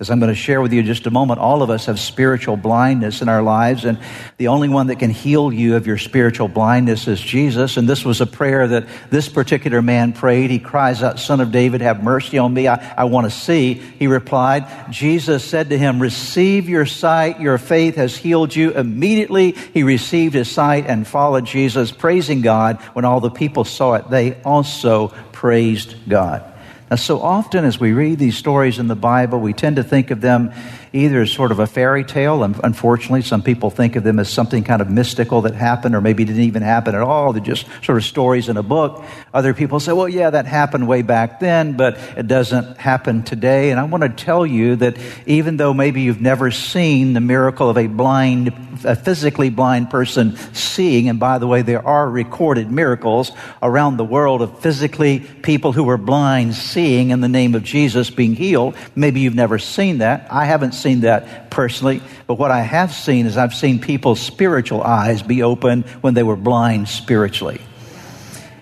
As 0.00 0.10
I'm 0.10 0.20
going 0.20 0.32
to 0.32 0.40
share 0.40 0.60
with 0.60 0.72
you 0.72 0.84
just 0.84 1.08
a 1.08 1.10
moment, 1.10 1.40
all 1.40 1.60
of 1.60 1.70
us 1.70 1.86
have 1.86 1.98
spiritual 1.98 2.56
blindness 2.56 3.20
in 3.20 3.28
our 3.28 3.42
lives, 3.42 3.84
and 3.84 3.98
the 4.36 4.46
only 4.46 4.68
one 4.68 4.86
that 4.86 5.00
can 5.00 5.10
heal 5.10 5.52
you 5.52 5.74
of 5.74 5.88
your 5.88 5.98
spiritual 5.98 6.46
blindness 6.46 7.08
is 7.08 7.20
Jesus. 7.20 7.76
And 7.76 7.88
this 7.88 8.04
was 8.04 8.20
a 8.20 8.26
prayer 8.26 8.68
that 8.68 8.86
this 9.10 9.28
particular 9.28 9.82
man 9.82 10.12
prayed. 10.12 10.50
He 10.50 10.60
cries 10.60 11.02
out, 11.02 11.18
Son 11.18 11.40
of 11.40 11.50
David, 11.50 11.80
have 11.80 12.00
mercy 12.00 12.38
on 12.38 12.54
me. 12.54 12.68
I, 12.68 12.94
I 12.96 13.04
want 13.04 13.24
to 13.24 13.30
see. 13.36 13.74
He 13.74 14.06
replied, 14.06 14.66
Jesus 14.92 15.44
said 15.44 15.70
to 15.70 15.78
him, 15.78 16.00
Receive 16.00 16.68
your 16.68 16.86
sight. 16.86 17.40
Your 17.40 17.58
faith 17.58 17.96
has 17.96 18.16
healed 18.16 18.54
you. 18.54 18.70
Immediately 18.70 19.56
he 19.74 19.82
received 19.82 20.34
his 20.34 20.48
sight 20.48 20.86
and 20.86 21.08
followed 21.08 21.44
Jesus, 21.44 21.90
praising 21.90 22.40
God. 22.40 22.76
When 22.92 23.04
all 23.04 23.20
the 23.20 23.30
people 23.30 23.64
saw 23.64 23.94
it, 23.94 24.08
they 24.10 24.40
also 24.42 25.08
praised 25.32 25.96
God. 26.08 26.54
Now, 26.90 26.96
so 26.96 27.20
often 27.20 27.64
as 27.64 27.78
we 27.78 27.92
read 27.92 28.18
these 28.18 28.36
stories 28.36 28.78
in 28.78 28.88
the 28.88 28.96
Bible, 28.96 29.40
we 29.40 29.52
tend 29.52 29.76
to 29.76 29.84
think 29.84 30.10
of 30.10 30.20
them 30.20 30.52
either 30.92 31.22
as 31.22 31.30
sort 31.30 31.52
of 31.52 31.58
a 31.58 31.66
fairy 31.66 32.04
tale, 32.04 32.42
unfortunately, 32.42 33.22
some 33.22 33.42
people 33.42 33.70
think 33.70 33.96
of 33.96 34.04
them 34.04 34.18
as 34.18 34.28
something 34.28 34.64
kind 34.64 34.82
of 34.82 34.90
mystical 34.90 35.42
that 35.42 35.54
happened 35.54 35.94
or 35.94 36.00
maybe 36.00 36.24
didn't 36.24 36.42
even 36.42 36.62
happen 36.62 36.94
at 36.94 37.02
all. 37.02 37.32
They're 37.32 37.42
just 37.42 37.66
sort 37.82 37.98
of 37.98 38.04
stories 38.04 38.48
in 38.48 38.56
a 38.56 38.62
book. 38.62 39.04
Other 39.32 39.54
people 39.54 39.80
say, 39.80 39.92
well, 39.92 40.08
yeah, 40.08 40.30
that 40.30 40.46
happened 40.46 40.88
way 40.88 41.02
back 41.02 41.40
then, 41.40 41.76
but 41.76 41.98
it 42.16 42.26
doesn't 42.26 42.78
happen 42.78 43.22
today. 43.22 43.70
And 43.70 43.80
I 43.80 43.84
want 43.84 44.02
to 44.02 44.08
tell 44.08 44.46
you 44.46 44.76
that 44.76 44.96
even 45.26 45.56
though 45.56 45.74
maybe 45.74 46.02
you've 46.02 46.20
never 46.20 46.50
seen 46.50 47.12
the 47.12 47.20
miracle 47.20 47.68
of 47.68 47.76
a 47.76 47.86
blind, 47.86 48.48
a 48.84 48.96
physically 48.96 49.50
blind 49.50 49.90
person 49.90 50.36
seeing, 50.54 51.08
and 51.08 51.20
by 51.20 51.38
the 51.38 51.46
way, 51.46 51.62
there 51.62 51.86
are 51.86 52.08
recorded 52.08 52.70
miracles 52.70 53.32
around 53.62 53.96
the 53.96 54.04
world 54.04 54.42
of 54.42 54.60
physically 54.60 55.20
people 55.20 55.72
who 55.72 55.84
were 55.84 55.96
blind 55.96 56.54
seeing 56.54 57.10
in 57.10 57.20
the 57.20 57.28
name 57.28 57.54
of 57.54 57.62
Jesus 57.62 58.10
being 58.10 58.34
healed. 58.34 58.74
Maybe 58.94 59.20
you've 59.20 59.34
never 59.34 59.58
seen 59.58 59.98
that. 59.98 60.26
I 60.30 60.44
haven't 60.44 60.72
seen 60.78 61.00
that 61.00 61.50
personally, 61.50 62.00
but 62.26 62.34
what 62.34 62.50
I 62.50 62.60
have 62.60 62.92
seen 62.92 63.26
is 63.26 63.36
I've 63.36 63.54
seen 63.54 63.78
people's 63.80 64.20
spiritual 64.20 64.82
eyes 64.82 65.22
be 65.22 65.42
opened 65.42 65.84
when 66.00 66.14
they 66.14 66.22
were 66.22 66.36
blind 66.36 66.88
spiritually. 66.88 67.60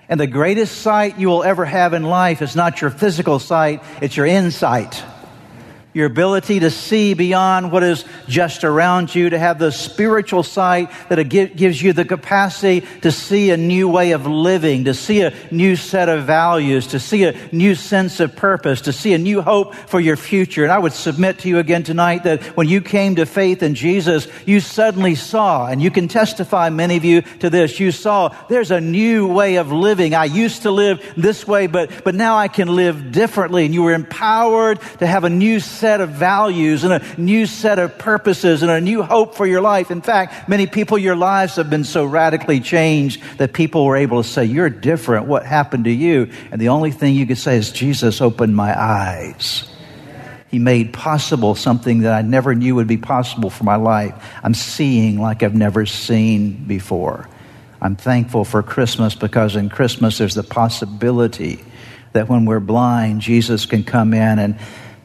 And 0.09 0.19
the 0.19 0.27
greatest 0.27 0.81
sight 0.81 1.19
you 1.19 1.27
will 1.27 1.43
ever 1.43 1.65
have 1.65 1.93
in 1.93 2.03
life 2.03 2.41
is 2.41 2.55
not 2.55 2.81
your 2.81 2.89
physical 2.89 3.39
sight, 3.39 3.83
it's 4.01 4.15
your 4.15 4.25
insight 4.25 5.03
your 5.97 6.05
ability 6.05 6.59
to 6.59 6.69
see 6.69 7.15
beyond 7.15 7.71
what 7.71 7.81
is 7.81 8.05
just 8.27 8.63
around 8.63 9.13
you, 9.13 9.31
to 9.31 9.39
have 9.39 9.57
the 9.57 9.71
spiritual 9.71 10.43
sight 10.43 10.91
that 11.09 11.23
gives 11.23 11.81
you 11.81 11.91
the 11.91 12.05
capacity 12.05 12.85
to 13.01 13.11
see 13.11 13.49
a 13.49 13.57
new 13.57 13.89
way 13.89 14.11
of 14.11 14.27
living, 14.27 14.85
to 14.85 14.93
see 14.93 15.21
a 15.21 15.33
new 15.49 15.75
set 15.75 16.07
of 16.07 16.25
values, 16.25 16.85
to 16.87 16.99
see 16.99 17.23
a 17.23 17.35
new 17.51 17.73
sense 17.73 18.19
of 18.19 18.35
purpose, 18.35 18.81
to 18.81 18.93
see 18.93 19.13
a 19.13 19.17
new 19.17 19.41
hope 19.41 19.73
for 19.73 19.99
your 19.99 20.15
future. 20.15 20.63
And 20.63 20.71
I 20.71 20.77
would 20.77 20.93
submit 20.93 21.39
to 21.39 21.49
you 21.49 21.57
again 21.57 21.81
tonight 21.81 22.23
that 22.25 22.43
when 22.55 22.69
you 22.69 22.79
came 22.79 23.15
to 23.15 23.25
faith 23.25 23.63
in 23.63 23.73
Jesus, 23.73 24.27
you 24.45 24.59
suddenly 24.59 25.15
saw, 25.15 25.65
and 25.65 25.81
you 25.81 25.89
can 25.89 26.07
testify, 26.07 26.69
many 26.69 26.97
of 26.97 27.05
you, 27.05 27.23
to 27.39 27.49
this, 27.49 27.79
you 27.79 27.91
saw 27.91 28.35
there's 28.49 28.69
a 28.69 28.79
new 28.79 29.27
way 29.27 29.55
of 29.55 29.71
living. 29.71 30.13
I 30.13 30.25
used 30.25 30.61
to 30.61 30.69
live 30.69 31.03
this 31.17 31.47
way, 31.47 31.65
but, 31.65 32.03
but 32.03 32.13
now 32.13 32.37
I 32.37 32.49
can 32.49 32.75
live 32.75 33.11
differently. 33.11 33.65
And 33.65 33.73
you 33.73 33.81
were 33.81 33.93
empowered 33.93 34.79
to 34.99 35.07
have 35.07 35.23
a 35.23 35.29
new 35.29 35.59
set 35.87 36.01
of 36.01 36.09
values 36.09 36.83
and 36.83 36.91
a 36.91 37.01
new 37.17 37.45
set 37.45 37.79
of 37.79 37.97
purposes 37.97 38.61
and 38.61 38.69
a 38.69 38.81
new 38.81 39.03
hope 39.03 39.35
for 39.35 39.47
your 39.47 39.61
life. 39.61 39.89
In 39.89 40.01
fact, 40.01 40.49
many 40.49 40.67
people, 40.67 40.97
your 40.97 41.15
lives 41.15 41.55
have 41.55 41.69
been 41.69 41.85
so 41.85 42.03
radically 42.03 42.59
changed 42.59 43.23
that 43.37 43.53
people 43.53 43.85
were 43.85 43.95
able 43.95 44.21
to 44.21 44.27
say, 44.27 44.43
You're 44.43 44.69
different. 44.69 45.27
What 45.27 45.45
happened 45.45 45.85
to 45.85 45.91
you? 45.91 46.29
And 46.51 46.59
the 46.59 46.67
only 46.67 46.91
thing 46.91 47.15
you 47.15 47.25
could 47.25 47.37
say 47.37 47.55
is, 47.55 47.71
Jesus 47.71 48.19
opened 48.19 48.53
my 48.53 48.77
eyes. 48.77 49.63
He 50.49 50.59
made 50.59 50.91
possible 50.91 51.55
something 51.55 51.99
that 51.99 52.11
I 52.11 52.21
never 52.21 52.53
knew 52.53 52.75
would 52.75 52.87
be 52.87 52.97
possible 52.97 53.49
for 53.49 53.63
my 53.63 53.77
life. 53.77 54.13
I'm 54.43 54.53
seeing 54.53 55.21
like 55.21 55.41
I've 55.41 55.55
never 55.55 55.85
seen 55.85 56.65
before. 56.67 57.29
I'm 57.81 57.95
thankful 57.95 58.43
for 58.43 58.61
Christmas 58.61 59.15
because 59.15 59.55
in 59.55 59.69
Christmas 59.69 60.17
there's 60.17 60.35
the 60.35 60.43
possibility 60.43 61.63
that 62.11 62.27
when 62.27 62.43
we're 62.43 62.59
blind, 62.59 63.21
Jesus 63.21 63.65
can 63.65 63.85
come 63.85 64.13
in 64.13 64.37
and 64.37 64.59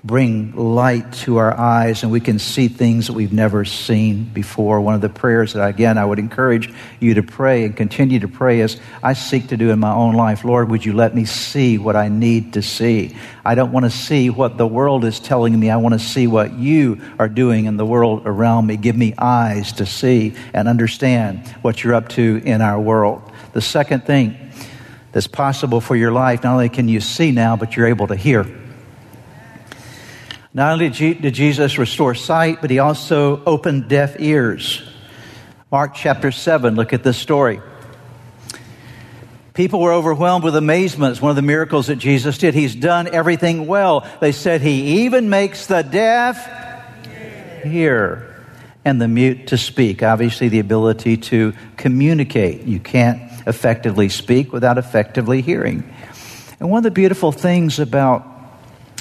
bring 0.05 0.53
light 0.57 1.13
to 1.13 1.37
our 1.37 1.57
eyes 1.57 2.03
and 2.03 2.11
we 2.11 2.19
can 2.19 2.41
see 2.41 2.67
things 2.67 3.07
that 3.07 3.13
we've 3.13 3.33
never 3.33 3.65
seen 3.65 4.25
before. 4.25 4.81
One 4.81 4.95
of 4.95 5.01
the 5.01 5.09
prayers 5.09 5.53
that, 5.53 5.65
again, 5.69 5.97
I 5.97 6.05
would 6.05 6.19
encourage 6.19 6.73
you 6.99 7.15
to 7.15 7.23
pray 7.23 7.65
and 7.65 7.77
continue 7.77 8.19
to 8.19 8.27
pray 8.27 8.63
as 8.63 8.81
I 9.01 9.13
seek 9.13 9.49
to 9.49 9.57
do 9.57 9.71
in 9.71 9.79
my 9.79 9.93
own 9.93 10.15
life. 10.15 10.45
Lord, 10.45 10.71
would 10.71 10.85
you 10.85 10.93
let 10.93 11.15
me 11.15 11.25
see 11.25 11.79
what 11.79 11.95
I 11.95 12.09
need 12.09 12.55
to 12.55 12.63
see? 12.63 13.17
I 13.45 13.55
don't 13.55 13.71
want 13.71 13.85
to 13.85 13.91
see 13.91 14.29
what 14.29 14.59
the 14.59 14.67
world 14.67 15.05
is 15.05 15.21
telling 15.21 15.59
me. 15.59 15.71
I 15.71 15.77
want 15.77 15.93
to 15.93 16.01
see 16.01 16.27
what 16.27 16.53
you 16.53 17.01
are 17.21 17.29
doing 17.29 17.67
in 17.67 17.77
the 17.77 17.87
world 17.87 18.23
around 18.25 18.67
me. 18.67 18.77
Give 18.77 18.97
me 18.97 19.15
eyes 19.17 19.73
to 19.75 19.87
see 19.87 20.35
and 20.53 20.67
understand 20.67 21.47
what 21.63 21.85
you're 21.85 21.95
up 21.95 22.09
to 22.11 22.43
in 22.45 22.61
our 22.61 22.81
world. 22.81 23.23
The 23.53 23.63
second 23.63 24.05
thing 24.05 24.37
that's 25.13 25.29
possible 25.29 25.81
for 25.81 25.95
your 25.95 26.11
life, 26.11 26.43
not 26.43 26.55
only 26.55 26.71
can 26.71 26.89
you 26.89 27.01
see 27.01 27.31
now, 27.31 27.55
but 27.55 27.77
you're 27.77 27.87
able 27.87 28.09
to 28.09 28.17
hear. 28.17 28.62
Not 30.55 30.73
only 30.73 30.91
did 30.91 31.33
Jesus 31.33 31.79
restore 31.79 32.15
sight, 32.15 32.61
but 32.61 32.71
he 32.71 32.79
also 32.79 33.43
opened 33.45 33.89
deaf 33.89 34.17
ears. 34.19 34.83
Mark 35.71 35.95
chapter 35.95 36.31
7, 36.31 36.75
look 36.75 36.93
at 36.93 37.03
this 37.03 37.17
story. 37.17 37.61
People 39.55 39.81
were 39.81 39.93
overwhelmed 39.93 40.45
with 40.45 40.55
amazement. 40.57 41.13
It's 41.13 41.23
one 41.23 41.31
of 41.31 41.37
the 41.37 41.43
miracles 41.43 41.87
that 41.87 41.97
Jesus 41.97 42.37
did. 42.37 42.55
He's 42.55 42.75
done 42.75 43.09
everything 43.09 43.67
well. 43.67 44.07
They 44.21 44.33
said 44.33 44.61
he 44.61 45.05
even 45.05 45.31
makes 45.31 45.67
the 45.67 45.83
deaf 45.83 46.49
hear 47.63 48.29
and 48.85 49.01
the 49.01 49.09
mute 49.09 49.49
to 49.49 49.59
speak. 49.59 50.03
Obviously, 50.03 50.49
the 50.49 50.59
ability 50.59 51.17
to 51.19 51.55
communicate. 51.77 52.63
You 52.63 52.81
can't 52.81 53.23
effectively 53.47 54.09
speak 54.11 54.53
without 54.53 54.77
effectively 54.77 55.41
hearing. 55.41 55.85
And 56.61 56.71
one 56.71 56.79
of 56.79 56.85
the 56.85 56.91
beautiful 56.91 57.33
things 57.33 57.79
about 57.79 58.32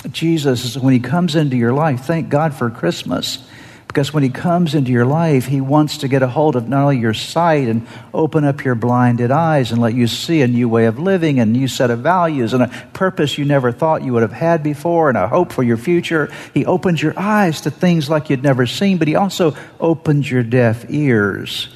Jesus, 0.09 0.77
when 0.77 0.93
he 0.93 0.99
comes 0.99 1.35
into 1.35 1.57
your 1.57 1.73
life, 1.73 2.05
thank 2.05 2.29
God 2.29 2.53
for 2.53 2.69
Christmas. 2.69 3.45
Because 3.91 4.13
when 4.13 4.23
he 4.23 4.29
comes 4.29 4.73
into 4.73 4.89
your 4.89 5.05
life, 5.05 5.47
he 5.47 5.59
wants 5.59 5.97
to 5.97 6.07
get 6.07 6.23
a 6.23 6.27
hold 6.27 6.55
of 6.55 6.69
not 6.69 6.83
only 6.83 6.99
your 6.99 7.13
sight 7.13 7.67
and 7.67 7.85
open 8.13 8.45
up 8.45 8.63
your 8.63 8.73
blinded 8.73 9.31
eyes 9.31 9.73
and 9.73 9.81
let 9.81 9.93
you 9.93 10.07
see 10.07 10.41
a 10.41 10.47
new 10.47 10.69
way 10.69 10.85
of 10.85 10.97
living, 10.97 11.41
a 11.41 11.45
new 11.45 11.67
set 11.67 11.91
of 11.91 11.99
values, 11.99 12.53
and 12.53 12.63
a 12.63 12.69
purpose 12.93 13.37
you 13.37 13.43
never 13.43 13.73
thought 13.73 14.01
you 14.01 14.13
would 14.13 14.21
have 14.21 14.31
had 14.31 14.63
before, 14.63 15.09
and 15.09 15.17
a 15.17 15.27
hope 15.27 15.51
for 15.51 15.61
your 15.61 15.75
future. 15.75 16.31
He 16.53 16.65
opens 16.65 17.03
your 17.03 17.13
eyes 17.19 17.59
to 17.61 17.69
things 17.69 18.09
like 18.09 18.29
you'd 18.29 18.43
never 18.43 18.65
seen, 18.65 18.97
but 18.97 19.09
he 19.09 19.15
also 19.15 19.57
opens 19.77 20.31
your 20.31 20.43
deaf 20.43 20.85
ears. 20.87 21.67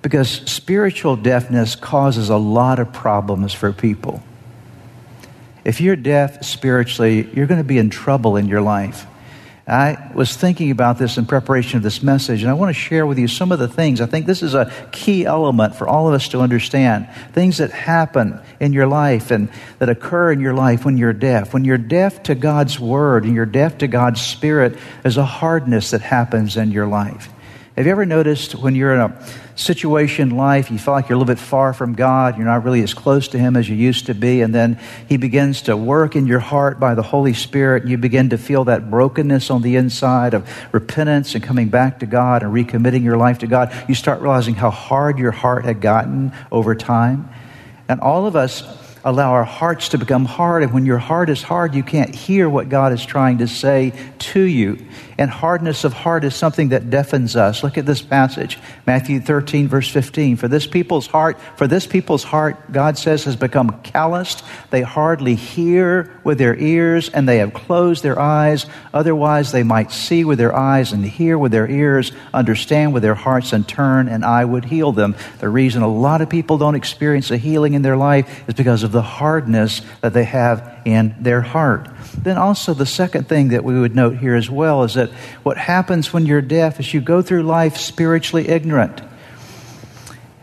Because 0.00 0.30
spiritual 0.30 1.16
deafness 1.16 1.74
causes 1.74 2.30
a 2.30 2.36
lot 2.36 2.78
of 2.78 2.92
problems 2.92 3.52
for 3.52 3.72
people. 3.72 4.22
If 5.68 5.82
you're 5.82 5.96
deaf 5.96 6.42
spiritually, 6.46 7.28
you're 7.34 7.46
going 7.46 7.60
to 7.60 7.64
be 7.64 7.76
in 7.76 7.90
trouble 7.90 8.38
in 8.38 8.48
your 8.48 8.62
life. 8.62 9.06
I 9.66 10.10
was 10.14 10.34
thinking 10.34 10.70
about 10.70 10.98
this 10.98 11.18
in 11.18 11.26
preparation 11.26 11.76
of 11.76 11.82
this 11.82 12.02
message, 12.02 12.40
and 12.40 12.50
I 12.50 12.54
want 12.54 12.70
to 12.70 12.80
share 12.80 13.06
with 13.06 13.18
you 13.18 13.28
some 13.28 13.52
of 13.52 13.58
the 13.58 13.68
things. 13.68 14.00
I 14.00 14.06
think 14.06 14.24
this 14.24 14.42
is 14.42 14.54
a 14.54 14.72
key 14.92 15.26
element 15.26 15.74
for 15.74 15.86
all 15.86 16.08
of 16.08 16.14
us 16.14 16.28
to 16.28 16.40
understand. 16.40 17.06
Things 17.34 17.58
that 17.58 17.70
happen 17.70 18.40
in 18.60 18.72
your 18.72 18.86
life 18.86 19.30
and 19.30 19.50
that 19.78 19.90
occur 19.90 20.32
in 20.32 20.40
your 20.40 20.54
life 20.54 20.86
when 20.86 20.96
you're 20.96 21.12
deaf. 21.12 21.52
When 21.52 21.66
you're 21.66 21.76
deaf 21.76 22.22
to 22.22 22.34
God's 22.34 22.80
Word 22.80 23.24
and 23.24 23.34
you're 23.34 23.44
deaf 23.44 23.76
to 23.78 23.88
God's 23.88 24.22
Spirit, 24.22 24.78
there's 25.02 25.18
a 25.18 25.24
hardness 25.26 25.90
that 25.90 26.00
happens 26.00 26.56
in 26.56 26.70
your 26.70 26.86
life. 26.86 27.28
Have 27.78 27.86
you 27.86 27.92
ever 27.92 28.06
noticed 28.06 28.56
when 28.56 28.74
you're 28.74 28.92
in 28.92 28.98
a 28.98 29.26
situation 29.54 30.30
in 30.30 30.36
life, 30.36 30.68
you 30.68 30.80
feel 30.80 30.94
like 30.94 31.08
you're 31.08 31.14
a 31.14 31.18
little 31.20 31.32
bit 31.32 31.38
far 31.38 31.72
from 31.72 31.94
God, 31.94 32.36
you're 32.36 32.44
not 32.44 32.64
really 32.64 32.82
as 32.82 32.92
close 32.92 33.28
to 33.28 33.38
Him 33.38 33.54
as 33.54 33.68
you 33.68 33.76
used 33.76 34.06
to 34.06 34.16
be, 34.16 34.40
and 34.40 34.52
then 34.52 34.80
He 35.08 35.16
begins 35.16 35.62
to 35.62 35.76
work 35.76 36.16
in 36.16 36.26
your 36.26 36.40
heart 36.40 36.80
by 36.80 36.96
the 36.96 37.04
Holy 37.04 37.34
Spirit, 37.34 37.82
and 37.82 37.90
you 37.92 37.96
begin 37.96 38.30
to 38.30 38.36
feel 38.36 38.64
that 38.64 38.90
brokenness 38.90 39.48
on 39.48 39.62
the 39.62 39.76
inside 39.76 40.34
of 40.34 40.50
repentance 40.72 41.36
and 41.36 41.44
coming 41.44 41.68
back 41.68 42.00
to 42.00 42.06
God 42.06 42.42
and 42.42 42.52
recommitting 42.52 43.04
your 43.04 43.16
life 43.16 43.38
to 43.38 43.46
God. 43.46 43.72
You 43.88 43.94
start 43.94 44.22
realizing 44.22 44.56
how 44.56 44.70
hard 44.70 45.20
your 45.20 45.30
heart 45.30 45.64
had 45.64 45.80
gotten 45.80 46.32
over 46.50 46.74
time. 46.74 47.30
And 47.88 48.00
all 48.00 48.26
of 48.26 48.34
us 48.34 48.62
allow 49.04 49.32
our 49.32 49.44
hearts 49.44 49.90
to 49.90 49.98
become 49.98 50.24
hard. 50.24 50.62
And 50.62 50.72
when 50.72 50.86
your 50.86 50.98
heart 50.98 51.30
is 51.30 51.42
hard, 51.42 51.74
you 51.74 51.82
can't 51.82 52.14
hear 52.14 52.48
what 52.48 52.68
God 52.68 52.92
is 52.92 53.04
trying 53.04 53.38
to 53.38 53.48
say 53.48 53.92
to 54.18 54.40
you. 54.40 54.84
And 55.18 55.30
hardness 55.30 55.84
of 55.84 55.92
heart 55.92 56.24
is 56.24 56.34
something 56.34 56.68
that 56.68 56.90
deafens 56.90 57.34
us. 57.34 57.64
Look 57.64 57.76
at 57.76 57.86
this 57.86 58.02
passage, 58.02 58.58
Matthew 58.86 59.20
13, 59.20 59.68
verse 59.68 59.88
15. 59.88 60.36
For 60.36 60.48
this 60.48 60.66
people's 60.66 61.06
heart, 61.06 61.38
for 61.56 61.66
this 61.66 61.86
people's 61.86 62.24
heart, 62.24 62.72
God 62.72 62.96
says, 62.96 63.24
has 63.24 63.36
become 63.36 63.80
calloused. 63.82 64.44
They 64.70 64.82
hardly 64.82 65.34
hear 65.34 66.17
with 66.28 66.36
their 66.36 66.54
ears, 66.58 67.08
and 67.08 67.26
they 67.26 67.38
have 67.38 67.54
closed 67.54 68.02
their 68.02 68.20
eyes. 68.20 68.66
Otherwise, 68.92 69.50
they 69.50 69.62
might 69.62 69.90
see 69.90 70.26
with 70.26 70.36
their 70.36 70.54
eyes 70.54 70.92
and 70.92 71.02
hear 71.02 71.38
with 71.38 71.52
their 71.52 71.66
ears, 71.66 72.12
understand 72.34 72.92
with 72.92 73.02
their 73.02 73.14
hearts, 73.14 73.54
and 73.54 73.66
turn, 73.66 74.08
and 74.08 74.22
I 74.26 74.44
would 74.44 74.66
heal 74.66 74.92
them. 74.92 75.16
The 75.38 75.48
reason 75.48 75.80
a 75.80 75.88
lot 75.88 76.20
of 76.20 76.28
people 76.28 76.58
don't 76.58 76.74
experience 76.74 77.30
a 77.30 77.38
healing 77.38 77.72
in 77.72 77.80
their 77.80 77.96
life 77.96 78.46
is 78.46 78.52
because 78.52 78.82
of 78.82 78.92
the 78.92 79.00
hardness 79.00 79.80
that 80.02 80.12
they 80.12 80.24
have 80.24 80.82
in 80.84 81.16
their 81.18 81.40
heart. 81.40 81.88
Then, 82.18 82.36
also, 82.36 82.74
the 82.74 82.84
second 82.84 83.26
thing 83.26 83.48
that 83.48 83.64
we 83.64 83.80
would 83.80 83.96
note 83.96 84.18
here 84.18 84.34
as 84.34 84.50
well 84.50 84.84
is 84.84 84.94
that 84.94 85.08
what 85.44 85.56
happens 85.56 86.12
when 86.12 86.26
you're 86.26 86.42
deaf 86.42 86.78
is 86.78 86.92
you 86.92 87.00
go 87.00 87.22
through 87.22 87.44
life 87.44 87.78
spiritually 87.78 88.48
ignorant. 88.48 89.00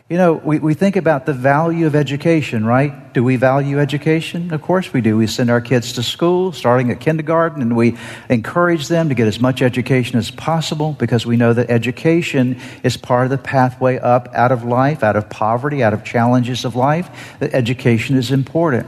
You 0.10 0.18
know, 0.18 0.34
we, 0.34 0.58
we 0.58 0.74
think 0.74 0.96
about 0.96 1.28
the 1.28 1.34
value 1.34 1.86
of 1.86 1.94
education, 1.94 2.66
right? 2.66 3.05
Do 3.16 3.24
we 3.24 3.38
value 3.38 3.80
education? 3.80 4.54
Of 4.54 4.62
course 4.62 4.92
we 4.92 5.00
do. 5.00 5.16
We 5.16 5.28
send 5.28 5.50
our 5.50 5.62
kids 5.62 5.94
to 5.94 6.04
school, 6.04 6.52
starting 6.52 6.92
at 6.92 7.00
kindergarten, 7.00 7.62
and 7.62 7.74
we 7.74 7.96
encourage 8.28 8.90
them 8.90 9.08
to 9.08 9.16
get 9.16 9.26
as 9.26 9.40
much 9.40 9.62
education 9.62 10.18
as 10.18 10.32
possible 10.32 10.92
because 11.00 11.26
we 11.26 11.38
know 11.38 11.54
that 11.54 11.70
education 11.70 12.60
is 12.84 12.98
part 12.98 13.24
of 13.24 13.30
the 13.30 13.38
pathway 13.38 14.00
up 14.00 14.28
out 14.34 14.52
of 14.52 14.66
life, 14.66 15.02
out 15.02 15.16
of 15.16 15.30
poverty, 15.30 15.82
out 15.82 15.94
of 15.94 16.04
challenges 16.04 16.66
of 16.66 16.76
life, 16.76 17.38
that 17.40 17.54
education 17.54 18.18
is 18.18 18.32
important. 18.32 18.86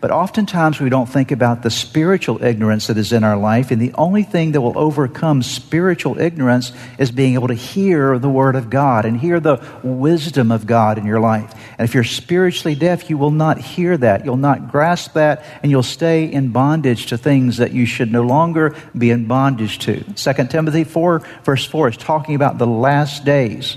But 0.00 0.12
oftentimes 0.12 0.78
we 0.78 0.90
don't 0.90 1.08
think 1.08 1.32
about 1.32 1.62
the 1.62 1.70
spiritual 1.70 2.42
ignorance 2.42 2.86
that 2.86 2.96
is 2.96 3.12
in 3.12 3.24
our 3.24 3.36
life, 3.36 3.72
and 3.72 3.82
the 3.82 3.92
only 3.94 4.22
thing 4.22 4.52
that 4.52 4.60
will 4.60 4.78
overcome 4.78 5.42
spiritual 5.42 6.20
ignorance 6.20 6.70
is 6.98 7.10
being 7.10 7.34
able 7.34 7.48
to 7.48 7.54
hear 7.54 8.16
the 8.18 8.28
Word 8.28 8.54
of 8.54 8.70
God 8.70 9.04
and 9.04 9.18
hear 9.18 9.40
the 9.40 9.64
wisdom 9.82 10.52
of 10.52 10.66
God 10.66 10.98
in 10.98 11.06
your 11.06 11.18
life. 11.18 11.52
And 11.78 11.88
if 11.88 11.94
you're 11.94 12.04
spiritually 12.04 12.76
deaf, 12.76 13.10
you 13.10 13.18
will 13.18 13.32
not 13.32 13.58
hear 13.68 13.96
that. 13.96 14.24
You'll 14.24 14.36
not 14.36 14.72
grasp 14.72 15.12
that, 15.12 15.44
and 15.62 15.70
you'll 15.70 15.82
stay 15.82 16.24
in 16.24 16.50
bondage 16.50 17.06
to 17.06 17.18
things 17.18 17.58
that 17.58 17.72
you 17.72 17.86
should 17.86 18.10
no 18.10 18.22
longer 18.22 18.74
be 18.96 19.10
in 19.10 19.26
bondage 19.26 19.78
to. 19.80 20.02
2 20.02 20.46
Timothy 20.48 20.84
4, 20.84 21.20
verse 21.44 21.64
4 21.64 21.88
is 21.90 21.96
talking 21.96 22.34
about 22.34 22.58
the 22.58 22.66
last 22.66 23.24
days. 23.24 23.76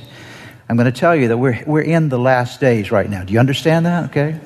I'm 0.69 0.77
going 0.77 0.91
to 0.91 0.97
tell 0.97 1.15
you 1.15 1.27
that 1.27 1.37
we're, 1.37 1.61
we're 1.67 1.81
in 1.81 2.09
the 2.09 2.17
last 2.17 2.59
days 2.61 2.91
right 2.91 3.09
now. 3.09 3.23
Do 3.23 3.33
you 3.33 3.39
understand 3.39 3.85
that? 3.85 4.05
Okay. 4.05 4.39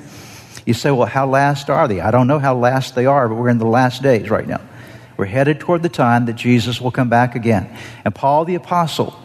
You 0.66 0.74
say, 0.74 0.90
well, 0.90 1.06
how 1.06 1.26
last 1.28 1.70
are 1.70 1.86
they? 1.86 2.00
I 2.00 2.10
don't 2.10 2.26
know 2.26 2.40
how 2.40 2.56
last 2.56 2.96
they 2.96 3.06
are, 3.06 3.28
but 3.28 3.36
we're 3.36 3.48
in 3.48 3.58
the 3.58 3.66
last 3.66 4.02
days 4.02 4.28
right 4.28 4.46
now. 4.46 4.60
We're 5.16 5.26
headed 5.26 5.60
toward 5.60 5.82
the 5.82 5.88
time 5.88 6.26
that 6.26 6.34
Jesus 6.34 6.80
will 6.80 6.90
come 6.90 7.08
back 7.08 7.36
again. 7.36 7.74
And 8.04 8.14
Paul 8.14 8.44
the 8.44 8.56
Apostle, 8.56 9.18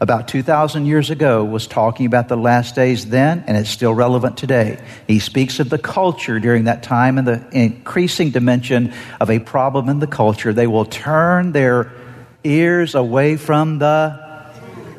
about 0.00 0.28
2,000 0.28 0.86
years 0.86 1.10
ago, 1.10 1.44
was 1.44 1.66
talking 1.66 2.06
about 2.06 2.28
the 2.28 2.36
last 2.36 2.74
days 2.74 3.06
then, 3.06 3.44
and 3.46 3.56
it's 3.56 3.70
still 3.70 3.94
relevant 3.94 4.36
today. 4.36 4.78
He 5.06 5.18
speaks 5.18 5.58
of 5.58 5.70
the 5.70 5.78
culture 5.78 6.38
during 6.38 6.64
that 6.64 6.82
time 6.82 7.18
and 7.18 7.26
the 7.26 7.46
increasing 7.52 8.30
dimension 8.30 8.92
of 9.20 9.30
a 9.30 9.38
problem 9.38 9.88
in 9.88 9.98
the 9.98 10.06
culture. 10.06 10.52
They 10.52 10.66
will 10.66 10.84
turn 10.84 11.52
their 11.52 11.90
ears 12.44 12.94
away 12.94 13.36
from 13.36 13.78
the. 13.78 14.24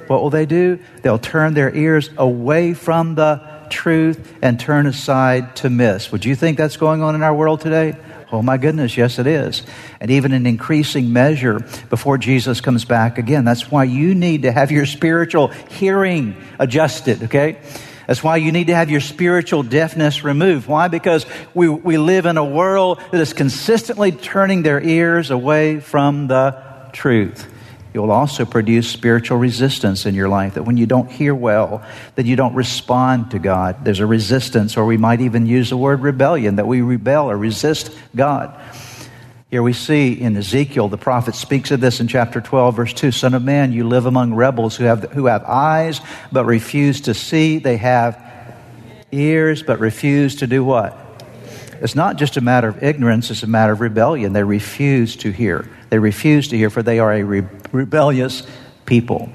What 0.07 0.21
will 0.21 0.29
they 0.29 0.45
do? 0.45 0.79
They'll 1.01 1.19
turn 1.19 1.53
their 1.53 1.73
ears 1.75 2.09
away 2.17 2.73
from 2.73 3.15
the 3.15 3.41
truth 3.69 4.33
and 4.41 4.57
turn 4.57 4.87
aside 4.87 5.57
to 5.57 5.69
miss. 5.69 6.11
Would 6.11 6.23
you 6.23 6.35
think 6.35 6.57
that's 6.57 6.77
going 6.77 7.01
on 7.03 7.13
in 7.13 7.23
our 7.23 7.35
world 7.35 7.59
today? 7.59 7.97
Oh 8.31 8.41
my 8.41 8.57
goodness, 8.57 8.97
yes 8.97 9.19
it 9.19 9.27
is. 9.27 9.63
And 10.01 10.11
even 10.11 10.33
in 10.33 10.45
increasing 10.45 11.13
measure 11.13 11.59
before 11.89 12.17
Jesus 12.17 12.59
comes 12.59 12.83
back 12.83 13.17
again. 13.17 13.45
That's 13.45 13.71
why 13.71 13.85
you 13.85 14.15
need 14.15 14.41
to 14.41 14.51
have 14.51 14.69
your 14.69 14.85
spiritual 14.85 15.47
hearing 15.47 16.35
adjusted, 16.59 17.23
okay? 17.23 17.59
That's 18.05 18.23
why 18.23 18.37
you 18.37 18.51
need 18.51 18.67
to 18.67 18.75
have 18.75 18.89
your 18.89 19.01
spiritual 19.01 19.63
deafness 19.63 20.23
removed. 20.23 20.67
Why? 20.67 20.87
Because 20.87 21.25
we, 21.53 21.69
we 21.69 21.97
live 21.97 22.25
in 22.25 22.37
a 22.37 22.45
world 22.45 23.01
that 23.11 23.21
is 23.21 23.33
consistently 23.33 24.11
turning 24.11 24.61
their 24.61 24.81
ears 24.81 25.31
away 25.31 25.79
from 25.79 26.27
the 26.27 26.61
truth. 26.93 27.53
It 27.93 27.99
will 27.99 28.11
also 28.11 28.45
produce 28.45 28.89
spiritual 28.89 29.37
resistance 29.37 30.05
in 30.05 30.13
your 30.13 30.29
life. 30.29 30.53
That 30.55 30.63
when 30.63 30.77
you 30.77 30.85
don't 30.85 31.09
hear 31.09 31.33
well, 31.33 31.85
that 32.15 32.25
you 32.25 32.35
don't 32.35 32.53
respond 32.53 33.31
to 33.31 33.39
God. 33.39 33.83
There's 33.83 33.99
a 33.99 34.05
resistance, 34.05 34.77
or 34.77 34.85
we 34.85 34.97
might 34.97 35.21
even 35.21 35.45
use 35.45 35.69
the 35.69 35.77
word 35.77 36.01
rebellion, 36.01 36.57
that 36.57 36.67
we 36.67 36.81
rebel 36.81 37.29
or 37.31 37.37
resist 37.37 37.91
God. 38.15 38.59
Here 39.49 39.63
we 39.63 39.71
see 39.71 40.11
in 40.11 40.35
Ezekiel, 40.35 40.89
the 40.89 40.97
prophet 40.97 41.33
speaks 41.33 41.71
of 41.71 41.79
this 41.79 42.01
in 42.01 42.09
chapter 42.09 42.41
12, 42.41 42.75
verse 42.75 42.93
2 42.93 43.11
Son 43.11 43.33
of 43.33 43.43
man, 43.43 43.71
you 43.71 43.87
live 43.87 44.05
among 44.05 44.33
rebels 44.33 44.75
who 44.75 44.83
have, 44.83 45.03
who 45.13 45.27
have 45.27 45.45
eyes 45.45 46.01
but 46.33 46.45
refuse 46.45 47.01
to 47.01 47.13
see. 47.13 47.59
They 47.59 47.77
have 47.77 48.21
ears 49.11 49.63
but 49.63 49.79
refuse 49.79 50.35
to 50.37 50.47
do 50.47 50.65
what? 50.65 51.06
It's 51.81 51.95
not 51.95 52.17
just 52.17 52.37
a 52.37 52.41
matter 52.41 52.67
of 52.67 52.83
ignorance, 52.83 53.29
it's 53.31 53.43
a 53.43 53.47
matter 53.47 53.73
of 53.73 53.81
rebellion. 53.81 54.33
They 54.33 54.43
refuse 54.43 55.15
to 55.17 55.31
hear. 55.31 55.69
They 55.89 55.99
refuse 55.99 56.49
to 56.49 56.57
hear, 56.57 56.69
for 56.69 56.83
they 56.83 56.99
are 56.99 57.13
a 57.13 57.23
re- 57.23 57.47
rebellious 57.71 58.43
people. 58.85 59.29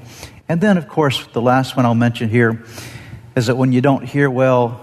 And 0.49 0.61
then, 0.61 0.77
of 0.77 0.87
course, 0.87 1.25
the 1.27 1.41
last 1.41 1.75
one 1.75 1.85
I'll 1.85 1.95
mention 1.95 2.29
here 2.29 2.63
is 3.35 3.47
that 3.47 3.55
when 3.55 3.71
you 3.71 3.81
don't 3.81 4.03
hear 4.03 4.29
well, 4.29 4.81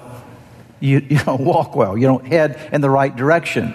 you, 0.80 0.98
you 1.08 1.18
don't 1.18 1.44
walk 1.44 1.76
well. 1.76 1.96
You 1.96 2.06
don't 2.06 2.26
head 2.26 2.58
in 2.72 2.80
the 2.80 2.90
right 2.90 3.14
direction. 3.14 3.74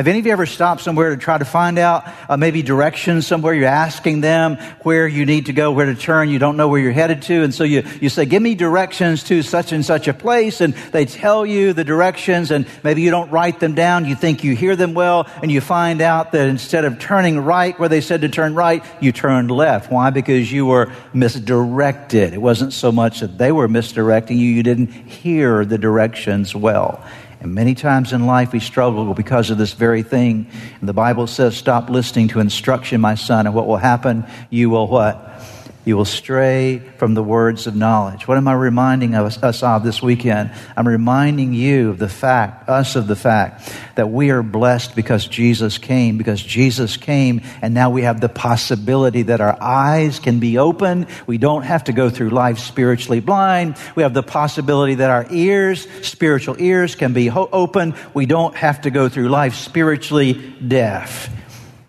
Have 0.00 0.08
any 0.08 0.18
of 0.18 0.24
you 0.24 0.32
ever 0.32 0.46
stopped 0.46 0.80
somewhere 0.80 1.10
to 1.10 1.18
try 1.18 1.36
to 1.36 1.44
find 1.44 1.78
out 1.78 2.04
uh, 2.26 2.38
maybe 2.38 2.62
directions 2.62 3.26
somewhere? 3.26 3.52
You're 3.52 3.66
asking 3.66 4.22
them 4.22 4.56
where 4.80 5.06
you 5.06 5.26
need 5.26 5.44
to 5.44 5.52
go, 5.52 5.72
where 5.72 5.84
to 5.84 5.94
turn. 5.94 6.30
You 6.30 6.38
don't 6.38 6.56
know 6.56 6.68
where 6.68 6.80
you're 6.80 6.90
headed 6.90 7.20
to. 7.24 7.42
And 7.42 7.54
so 7.54 7.64
you, 7.64 7.82
you 8.00 8.08
say, 8.08 8.24
give 8.24 8.40
me 8.42 8.54
directions 8.54 9.24
to 9.24 9.42
such 9.42 9.72
and 9.72 9.84
such 9.84 10.08
a 10.08 10.14
place. 10.14 10.62
And 10.62 10.72
they 10.92 11.04
tell 11.04 11.44
you 11.44 11.74
the 11.74 11.84
directions 11.84 12.50
and 12.50 12.66
maybe 12.82 13.02
you 13.02 13.10
don't 13.10 13.30
write 13.30 13.60
them 13.60 13.74
down. 13.74 14.06
You 14.06 14.14
think 14.14 14.42
you 14.42 14.56
hear 14.56 14.74
them 14.74 14.94
well 14.94 15.28
and 15.42 15.52
you 15.52 15.60
find 15.60 16.00
out 16.00 16.32
that 16.32 16.48
instead 16.48 16.86
of 16.86 16.98
turning 16.98 17.38
right 17.38 17.78
where 17.78 17.90
they 17.90 18.00
said 18.00 18.22
to 18.22 18.30
turn 18.30 18.54
right, 18.54 18.82
you 19.02 19.12
turned 19.12 19.50
left. 19.50 19.92
Why? 19.92 20.08
Because 20.08 20.50
you 20.50 20.64
were 20.64 20.90
misdirected. 21.12 22.32
It 22.32 22.40
wasn't 22.40 22.72
so 22.72 22.90
much 22.90 23.20
that 23.20 23.36
they 23.36 23.52
were 23.52 23.68
misdirecting 23.68 24.38
you. 24.38 24.46
You 24.46 24.62
didn't 24.62 24.92
hear 24.92 25.66
the 25.66 25.76
directions 25.76 26.54
well. 26.54 27.04
And 27.40 27.54
many 27.54 27.74
times 27.74 28.12
in 28.12 28.26
life 28.26 28.52
we 28.52 28.60
struggle 28.60 29.14
because 29.14 29.50
of 29.50 29.56
this 29.56 29.72
very 29.72 30.02
thing. 30.02 30.46
And 30.80 30.88
the 30.88 30.92
Bible 30.92 31.26
says, 31.26 31.56
stop 31.56 31.88
listening 31.88 32.28
to 32.28 32.40
instruction, 32.40 33.00
my 33.00 33.14
son, 33.14 33.46
and 33.46 33.54
what 33.54 33.66
will 33.66 33.78
happen? 33.78 34.26
You 34.50 34.68
will 34.68 34.86
what? 34.86 35.42
You 35.90 35.96
will 35.96 36.04
stray 36.04 36.78
from 36.98 37.14
the 37.14 37.22
words 37.22 37.66
of 37.66 37.74
knowledge. 37.74 38.28
What 38.28 38.36
am 38.36 38.46
I 38.46 38.52
reminding 38.52 39.16
us, 39.16 39.42
us, 39.42 39.64
of 39.64 39.82
this 39.82 40.00
weekend? 40.00 40.52
I'm 40.76 40.86
reminding 40.86 41.52
you 41.52 41.90
of 41.90 41.98
the 41.98 42.08
fact, 42.08 42.68
us 42.68 42.94
of 42.94 43.08
the 43.08 43.16
fact, 43.16 43.68
that 43.96 44.08
we 44.08 44.30
are 44.30 44.44
blessed 44.44 44.94
because 44.94 45.26
Jesus 45.26 45.78
came, 45.78 46.16
because 46.16 46.40
Jesus 46.40 46.96
came, 46.96 47.40
and 47.60 47.74
now 47.74 47.90
we 47.90 48.02
have 48.02 48.20
the 48.20 48.28
possibility 48.28 49.22
that 49.22 49.40
our 49.40 49.60
eyes 49.60 50.20
can 50.20 50.38
be 50.38 50.58
open. 50.58 51.08
We 51.26 51.38
don't 51.38 51.64
have 51.64 51.82
to 51.82 51.92
go 51.92 52.08
through 52.08 52.30
life 52.30 52.60
spiritually 52.60 53.18
blind. 53.18 53.76
We 53.96 54.04
have 54.04 54.14
the 54.14 54.22
possibility 54.22 54.94
that 54.94 55.10
our 55.10 55.26
ears, 55.32 55.88
spiritual 56.02 56.54
ears, 56.60 56.94
can 56.94 57.14
be 57.14 57.26
ho- 57.26 57.48
open. 57.52 57.96
We 58.14 58.26
don't 58.26 58.54
have 58.54 58.82
to 58.82 58.90
go 58.90 59.08
through 59.08 59.28
life 59.28 59.56
spiritually 59.56 60.34
deaf. 60.34 61.28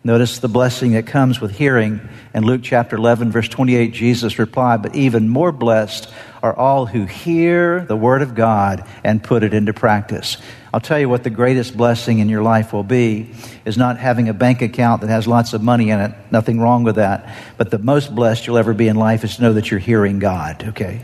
Notice 0.04 0.40
the 0.40 0.48
blessing 0.48 0.94
that 0.94 1.06
comes 1.06 1.40
with 1.40 1.52
hearing. 1.52 2.02
In 2.34 2.46
Luke 2.46 2.62
chapter 2.64 2.96
11, 2.96 3.32
verse 3.32 3.50
28, 3.50 3.92
Jesus 3.92 4.40
replied, 4.40 4.82
But 4.82 4.96
even 4.96 5.28
more 5.28 5.52
blessed 5.52 6.10
are 6.42 6.56
all 6.56 6.86
who 6.86 7.06
hear 7.06 7.82
the 7.82 7.98
word 7.98 8.22
of 8.22 8.36
God 8.36 8.88
and 9.04 9.22
put 9.22 9.44
it 9.44 9.54
into 9.54 9.74
practice. 9.74 10.38
I'll 10.74 10.80
tell 10.80 10.98
you 10.98 11.10
what 11.10 11.24
the 11.24 11.30
greatest 11.30 11.76
blessing 11.76 12.20
in 12.20 12.30
your 12.30 12.42
life 12.42 12.72
will 12.72 12.84
be 12.84 13.32
is 13.66 13.78
not 13.78 13.98
having 13.98 14.30
a 14.30 14.34
bank 14.34 14.62
account 14.62 15.02
that 15.02 15.10
has 15.10 15.28
lots 15.28 15.52
of 15.52 15.62
money 15.62 15.90
in 15.90 16.00
it. 16.00 16.14
Nothing 16.32 16.62
wrong 16.62 16.84
with 16.86 16.96
that. 16.96 17.36
But 17.58 17.70
the 17.70 17.80
most 17.80 18.16
blessed 18.16 18.48
you'll 18.48 18.58
ever 18.58 18.74
be 18.74 18.88
in 18.88 18.96
life 18.96 19.26
is 19.26 19.36
to 19.36 19.42
know 19.42 19.54
that 19.54 19.70
you're 19.70 19.82
hearing 19.82 20.20
God, 20.20 20.64
okay? 20.70 21.02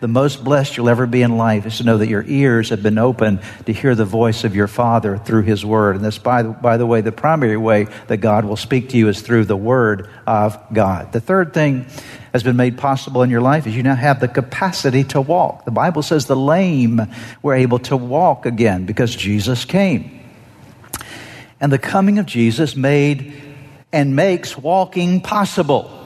The 0.00 0.08
most 0.08 0.44
blessed 0.44 0.76
you'll 0.76 0.88
ever 0.88 1.06
be 1.06 1.22
in 1.22 1.36
life 1.36 1.66
is 1.66 1.78
to 1.78 1.84
know 1.84 1.98
that 1.98 2.08
your 2.08 2.24
ears 2.24 2.70
have 2.70 2.82
been 2.82 2.98
opened 2.98 3.40
to 3.66 3.72
hear 3.72 3.96
the 3.96 4.04
voice 4.04 4.44
of 4.44 4.54
your 4.54 4.68
Father 4.68 5.18
through 5.18 5.42
His 5.42 5.64
Word. 5.64 5.96
And 5.96 6.04
this, 6.04 6.18
by 6.18 6.44
the, 6.44 6.50
by 6.50 6.76
the 6.76 6.86
way, 6.86 7.00
the 7.00 7.10
primary 7.10 7.56
way 7.56 7.88
that 8.06 8.18
God 8.18 8.44
will 8.44 8.56
speak 8.56 8.90
to 8.90 8.96
you 8.96 9.08
is 9.08 9.20
through 9.20 9.46
the 9.46 9.56
Word 9.56 10.08
of 10.24 10.56
God. 10.72 11.12
The 11.12 11.20
third 11.20 11.52
thing 11.52 11.86
has 12.32 12.44
been 12.44 12.56
made 12.56 12.78
possible 12.78 13.22
in 13.22 13.30
your 13.30 13.40
life 13.40 13.66
is 13.66 13.74
you 13.74 13.82
now 13.82 13.96
have 13.96 14.20
the 14.20 14.28
capacity 14.28 15.02
to 15.02 15.20
walk. 15.20 15.64
The 15.64 15.72
Bible 15.72 16.02
says 16.02 16.26
the 16.26 16.36
lame 16.36 17.00
were 17.42 17.54
able 17.54 17.80
to 17.80 17.96
walk 17.96 18.46
again 18.46 18.86
because 18.86 19.16
Jesus 19.16 19.64
came. 19.64 20.20
And 21.60 21.72
the 21.72 21.78
coming 21.78 22.20
of 22.20 22.26
Jesus 22.26 22.76
made 22.76 23.32
and 23.92 24.14
makes 24.14 24.56
walking 24.56 25.20
possible. 25.20 25.97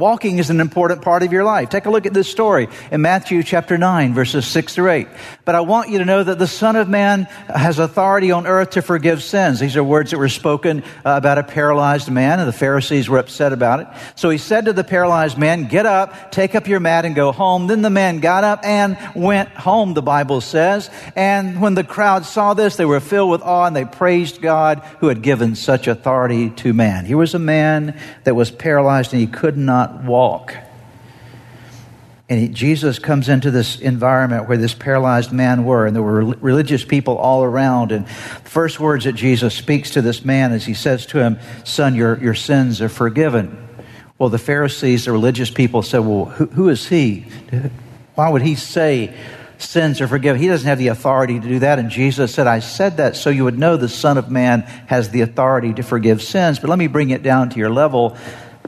Walking 0.00 0.38
is 0.38 0.48
an 0.48 0.60
important 0.60 1.02
part 1.02 1.22
of 1.22 1.30
your 1.30 1.44
life. 1.44 1.68
Take 1.68 1.84
a 1.84 1.90
look 1.90 2.06
at 2.06 2.14
this 2.14 2.26
story 2.26 2.68
in 2.90 3.02
Matthew 3.02 3.42
chapter 3.42 3.76
9, 3.76 4.14
verses 4.14 4.46
6 4.46 4.74
through 4.74 4.90
8. 4.90 5.08
But 5.50 5.56
I 5.56 5.62
want 5.62 5.88
you 5.88 5.98
to 5.98 6.04
know 6.04 6.22
that 6.22 6.38
the 6.38 6.46
Son 6.46 6.76
of 6.76 6.88
Man 6.88 7.24
has 7.52 7.80
authority 7.80 8.30
on 8.30 8.46
earth 8.46 8.70
to 8.70 8.82
forgive 8.82 9.20
sins. 9.20 9.58
These 9.58 9.76
are 9.76 9.82
words 9.82 10.12
that 10.12 10.18
were 10.18 10.28
spoken 10.28 10.84
uh, 11.04 11.16
about 11.16 11.38
a 11.38 11.42
paralyzed 11.42 12.08
man, 12.08 12.38
and 12.38 12.46
the 12.46 12.52
Pharisees 12.52 13.08
were 13.08 13.18
upset 13.18 13.52
about 13.52 13.80
it. 13.80 13.88
So 14.14 14.30
he 14.30 14.38
said 14.38 14.66
to 14.66 14.72
the 14.72 14.84
paralyzed 14.84 15.36
man, 15.36 15.66
Get 15.66 15.86
up, 15.86 16.30
take 16.30 16.54
up 16.54 16.68
your 16.68 16.78
mat, 16.78 17.04
and 17.04 17.16
go 17.16 17.32
home. 17.32 17.66
Then 17.66 17.82
the 17.82 17.90
man 17.90 18.20
got 18.20 18.44
up 18.44 18.60
and 18.64 18.96
went 19.16 19.48
home, 19.48 19.94
the 19.94 20.02
Bible 20.02 20.40
says. 20.40 20.88
And 21.16 21.60
when 21.60 21.74
the 21.74 21.82
crowd 21.82 22.26
saw 22.26 22.54
this, 22.54 22.76
they 22.76 22.84
were 22.84 23.00
filled 23.00 23.32
with 23.32 23.42
awe, 23.42 23.64
and 23.64 23.74
they 23.74 23.86
praised 23.86 24.40
God 24.40 24.78
who 25.00 25.08
had 25.08 25.20
given 25.20 25.56
such 25.56 25.88
authority 25.88 26.50
to 26.50 26.72
man. 26.72 27.06
Here 27.06 27.16
was 27.16 27.34
a 27.34 27.40
man 27.40 27.98
that 28.22 28.36
was 28.36 28.52
paralyzed, 28.52 29.12
and 29.12 29.20
he 29.20 29.26
could 29.26 29.56
not 29.56 30.04
walk. 30.04 30.54
And 32.30 32.38
he, 32.38 32.48
Jesus 32.48 33.00
comes 33.00 33.28
into 33.28 33.50
this 33.50 33.80
environment 33.80 34.48
where 34.48 34.56
this 34.56 34.72
paralyzed 34.72 35.32
man 35.32 35.64
were, 35.64 35.84
and 35.84 35.96
there 35.96 36.02
were 36.02 36.24
religious 36.24 36.84
people 36.84 37.18
all 37.18 37.42
around. 37.42 37.90
And 37.90 38.06
the 38.06 38.50
first 38.50 38.78
words 38.78 39.04
that 39.04 39.14
Jesus 39.14 39.52
speaks 39.52 39.90
to 39.90 40.00
this 40.00 40.24
man 40.24 40.52
is 40.52 40.64
he 40.64 40.74
says 40.74 41.06
to 41.06 41.18
him, 41.18 41.40
Son, 41.64 41.96
your, 41.96 42.18
your 42.22 42.34
sins 42.34 42.80
are 42.80 42.88
forgiven. 42.88 43.68
Well, 44.16 44.28
the 44.28 44.38
Pharisees, 44.38 45.06
the 45.06 45.12
religious 45.12 45.50
people 45.50 45.82
said, 45.82 45.98
Well, 45.98 46.26
who, 46.26 46.46
who 46.46 46.68
is 46.68 46.88
he? 46.88 47.26
Why 48.14 48.28
would 48.28 48.42
he 48.42 48.54
say 48.54 49.12
sins 49.58 50.00
are 50.00 50.06
forgiven? 50.06 50.40
He 50.40 50.46
doesn't 50.46 50.68
have 50.68 50.78
the 50.78 50.88
authority 50.88 51.40
to 51.40 51.48
do 51.48 51.58
that. 51.58 51.80
And 51.80 51.90
Jesus 51.90 52.32
said, 52.32 52.46
I 52.46 52.60
said 52.60 52.98
that 52.98 53.16
so 53.16 53.30
you 53.30 53.42
would 53.42 53.58
know 53.58 53.76
the 53.76 53.88
Son 53.88 54.18
of 54.18 54.30
Man 54.30 54.60
has 54.86 55.10
the 55.10 55.22
authority 55.22 55.74
to 55.74 55.82
forgive 55.82 56.22
sins. 56.22 56.60
But 56.60 56.70
let 56.70 56.78
me 56.78 56.86
bring 56.86 57.10
it 57.10 57.24
down 57.24 57.50
to 57.50 57.58
your 57.58 57.70
level 57.70 58.16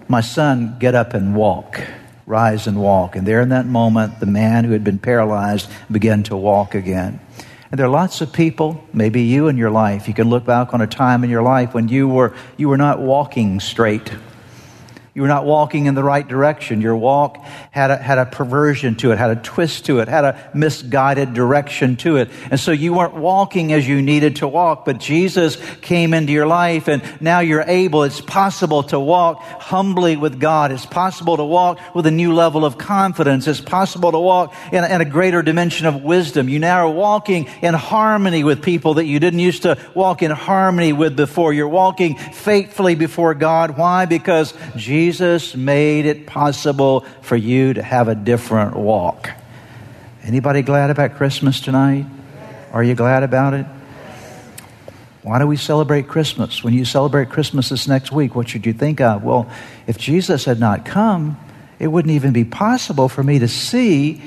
my 0.09 0.21
son, 0.21 0.77
get 0.79 0.95
up 0.95 1.15
and 1.15 1.35
walk. 1.35 1.81
Rise 2.27 2.67
and 2.67 2.81
walk. 2.81 3.17
And 3.17 3.27
there 3.27 3.41
in 3.41 3.49
that 3.51 3.67
moment, 3.67 4.21
the 4.21 4.27
man 4.27 4.65
who 4.65 4.73
had 4.73 4.85
been 4.85 4.99
paralyzed 4.99 5.69
began 5.91 6.23
to 6.25 6.37
walk 6.37 6.75
again. 6.75 7.21
And 7.71 7.79
there 7.79 7.87
are 7.87 7.91
lots 7.91 8.21
of 8.21 8.33
people, 8.33 8.85
maybe 8.93 9.23
you 9.23 9.49
in 9.49 9.57
your 9.57 9.71
life, 9.71 10.07
you 10.07 10.15
can 10.15 10.29
look 10.29 10.45
back 10.45 10.75
on 10.75 10.83
a 10.83 10.87
time 10.87 11.25
in 11.25 11.31
your 11.31 11.43
life 11.43 11.73
when 11.73 11.89
you 11.89 12.07
were, 12.07 12.35
you 12.59 12.69
were 12.69 12.77
not 12.77 13.01
walking 13.01 13.61
straight. 13.61 14.13
You 15.15 15.21
were 15.21 15.29
not 15.29 15.45
walking 15.45 15.85
in 15.85 15.95
the 15.95 16.03
right 16.03 16.27
direction. 16.27 16.81
Your 16.81 16.97
walk 16.97 17.37
had 17.71 17.91
a, 17.91 17.99
had 17.99 18.17
a 18.17 18.25
perversion 18.25 18.95
to 18.97 19.13
it, 19.13 19.19
had 19.19 19.37
a 19.37 19.41
twist 19.43 19.85
to 19.87 19.99
it, 19.99 20.09
had 20.09 20.25
a 20.25 20.51
misguided 20.55 21.35
direction 21.35 21.97
to 21.97 22.17
it. 22.17 22.31
And 22.51 22.59
so 22.59 22.73
you 22.73 22.95
weren't 22.95 23.15
walking 23.15 23.75
as 23.75 23.87
you 23.87 24.01
needed 24.01 24.37
to 24.37 24.49
walk, 24.49 24.87
but 24.87 24.99
Jesus 24.99 25.59
came 25.83 26.15
into 26.15 26.33
your 26.33 26.47
life 26.47 26.89
and 26.89 27.03
now 27.21 27.41
you're 27.41 27.65
able, 27.67 28.05
it's 28.05 28.23
possible 28.23 28.85
to 28.85 28.99
walk 28.99 29.43
humbly 29.43 30.17
with 30.17 30.41
God. 30.41 30.73
It's 30.73 30.87
possible 30.87 31.37
to 31.37 31.45
walk 31.45 31.79
with 31.95 32.07
a 32.07 32.11
new 32.11 32.33
level 32.33 32.65
of 32.65 32.79
confidence. 32.79 33.47
It's 33.47 33.61
possible 33.61 34.13
to 34.13 34.19
walk 34.19 34.55
in 34.73 34.83
a, 34.83 34.89
in 34.89 35.03
a 35.03 35.05
greater 35.05 35.43
dimension 35.43 35.87
of 35.87 36.03
wisdom. 36.03 36.49
You 36.49 36.59
now 36.59 36.87
are 36.87 36.91
walking 36.91 37.51
in 37.61 37.75
harmony 37.75 38.45
with 38.45 38.63
people 38.63 38.95
that 38.95 39.05
you 39.05 39.21
didn't 39.21 39.41
used 39.41 39.65
to 39.65 39.77
walk 39.95 40.23
in 40.23 40.31
harmony 40.31 40.95
with 40.95 41.17
before. 41.17 41.53
You're 41.53 41.69
walking 41.69 42.17
faithfully 42.17 42.95
before 42.95 43.35
God. 43.35 43.77
Why? 43.77 44.07
Because 44.07 44.55
Jesus 44.75 45.02
Jesus 45.03 45.57
made 45.57 46.07
it 46.07 46.29
possible 46.29 47.01
for 47.23 47.35
you 47.35 47.75
to 47.75 47.83
have 47.83 48.07
a 48.07 48.15
different 48.15 48.77
walk. 48.77 49.31
Anybody 50.23 50.63
glad 50.63 50.91
about 50.91 51.17
Christmas 51.17 51.59
tonight? 51.59 52.07
Are 52.73 52.85
you 52.85 52.95
glad 52.95 53.25
about 53.25 53.53
it? 53.55 53.67
Why 55.23 55.41
do 55.41 55.49
we 55.49 55.57
celebrate 55.57 56.07
Christmas? 56.07 56.63
When 56.63 56.73
you 56.73 56.85
celebrate 56.85 57.31
Christmas 57.31 57.71
this 57.71 57.89
next 57.89 58.13
week, 58.13 58.37
what 58.37 58.49
should 58.49 58.65
you 58.65 58.73
think 58.73 59.01
of? 59.01 59.25
Well, 59.25 59.51
if 59.89 59.99
Jesus 59.99 60.45
had 60.45 60.61
not 60.61 60.85
come, 60.85 61.37
it 61.81 61.89
wouldn't 61.89 62.15
even 62.15 62.33
be 62.33 62.45
possible 62.45 63.09
for 63.09 63.25
me 63.25 63.41
to 63.41 63.49
see 63.49 64.23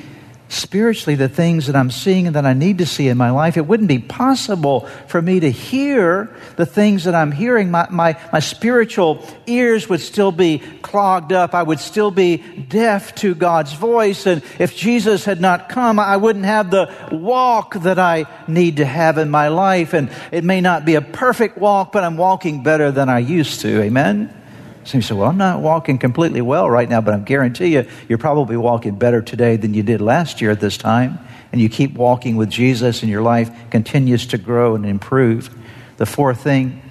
spiritually 0.47 1.15
the 1.15 1.29
things 1.29 1.67
that 1.67 1.75
I'm 1.75 1.91
seeing 1.91 2.27
and 2.27 2.35
that 2.35 2.45
I 2.45 2.53
need 2.53 2.77
to 2.77 2.85
see 2.85 3.07
in 3.07 3.17
my 3.17 3.31
life. 3.31 3.57
It 3.57 3.65
wouldn't 3.65 3.89
be 3.89 3.99
possible 3.99 4.81
for 5.07 5.21
me 5.21 5.39
to 5.39 5.49
hear 5.49 6.35
the 6.55 6.65
things 6.65 7.05
that 7.05 7.15
I'm 7.15 7.31
hearing. 7.31 7.71
My, 7.71 7.87
my, 7.89 8.17
my 8.31 8.39
spiritual 8.39 9.25
ears 9.47 9.89
would 9.89 10.01
still 10.01 10.31
be 10.31 10.59
clogged 10.81 11.33
up. 11.33 11.53
I 11.53 11.63
would 11.63 11.79
still 11.79 12.11
be 12.11 12.37
deaf 12.37 13.15
to 13.15 13.35
God's 13.35 13.73
voice. 13.73 14.27
And 14.27 14.43
if 14.59 14.75
Jesus 14.75 15.25
had 15.25 15.41
not 15.41 15.69
come, 15.69 15.99
I 15.99 16.17
wouldn't 16.17 16.45
have 16.45 16.69
the 16.69 16.93
walk 17.11 17.75
that 17.81 17.99
I 17.99 18.25
need 18.47 18.77
to 18.77 18.85
have 18.85 19.17
in 19.17 19.29
my 19.29 19.47
life. 19.47 19.93
And 19.93 20.11
it 20.31 20.43
may 20.43 20.61
not 20.61 20.85
be 20.85 20.95
a 20.95 21.01
perfect 21.01 21.57
walk, 21.57 21.91
but 21.91 22.03
I'm 22.03 22.17
walking 22.17 22.63
better 22.63 22.91
than 22.91 23.09
I 23.09 23.19
used 23.19 23.61
to. 23.61 23.81
Amen? 23.81 24.44
So 24.85 24.99
you 24.99 25.01
say, 25.01 25.15
well, 25.15 25.27
I'm 25.27 25.37
not 25.37 25.61
walking 25.61 25.97
completely 25.97 26.41
well 26.41 26.69
right 26.69 26.87
now, 26.87 27.01
but 27.01 27.15
I 27.15 27.17
guarantee 27.17 27.73
you, 27.73 27.87
you're 28.07 28.19
probably 28.19 28.55
walking 28.55 28.97
better 28.97 29.21
today 29.21 29.55
than 29.55 29.73
you 29.73 29.81
did 29.81 29.99
last 29.99 30.41
year 30.41 30.51
at 30.51 30.59
this 30.59 30.77
time. 30.77 31.19
And 31.51 31.59
you 31.59 31.69
keep 31.69 31.93
walking 31.93 32.35
with 32.35 32.49
Jesus, 32.49 33.01
and 33.01 33.09
your 33.09 33.21
life 33.21 33.49
continues 33.71 34.27
to 34.27 34.37
grow 34.37 34.75
and 34.75 34.85
improve. 34.85 35.55
The 35.97 36.05
fourth 36.05 36.41
thing 36.41 36.81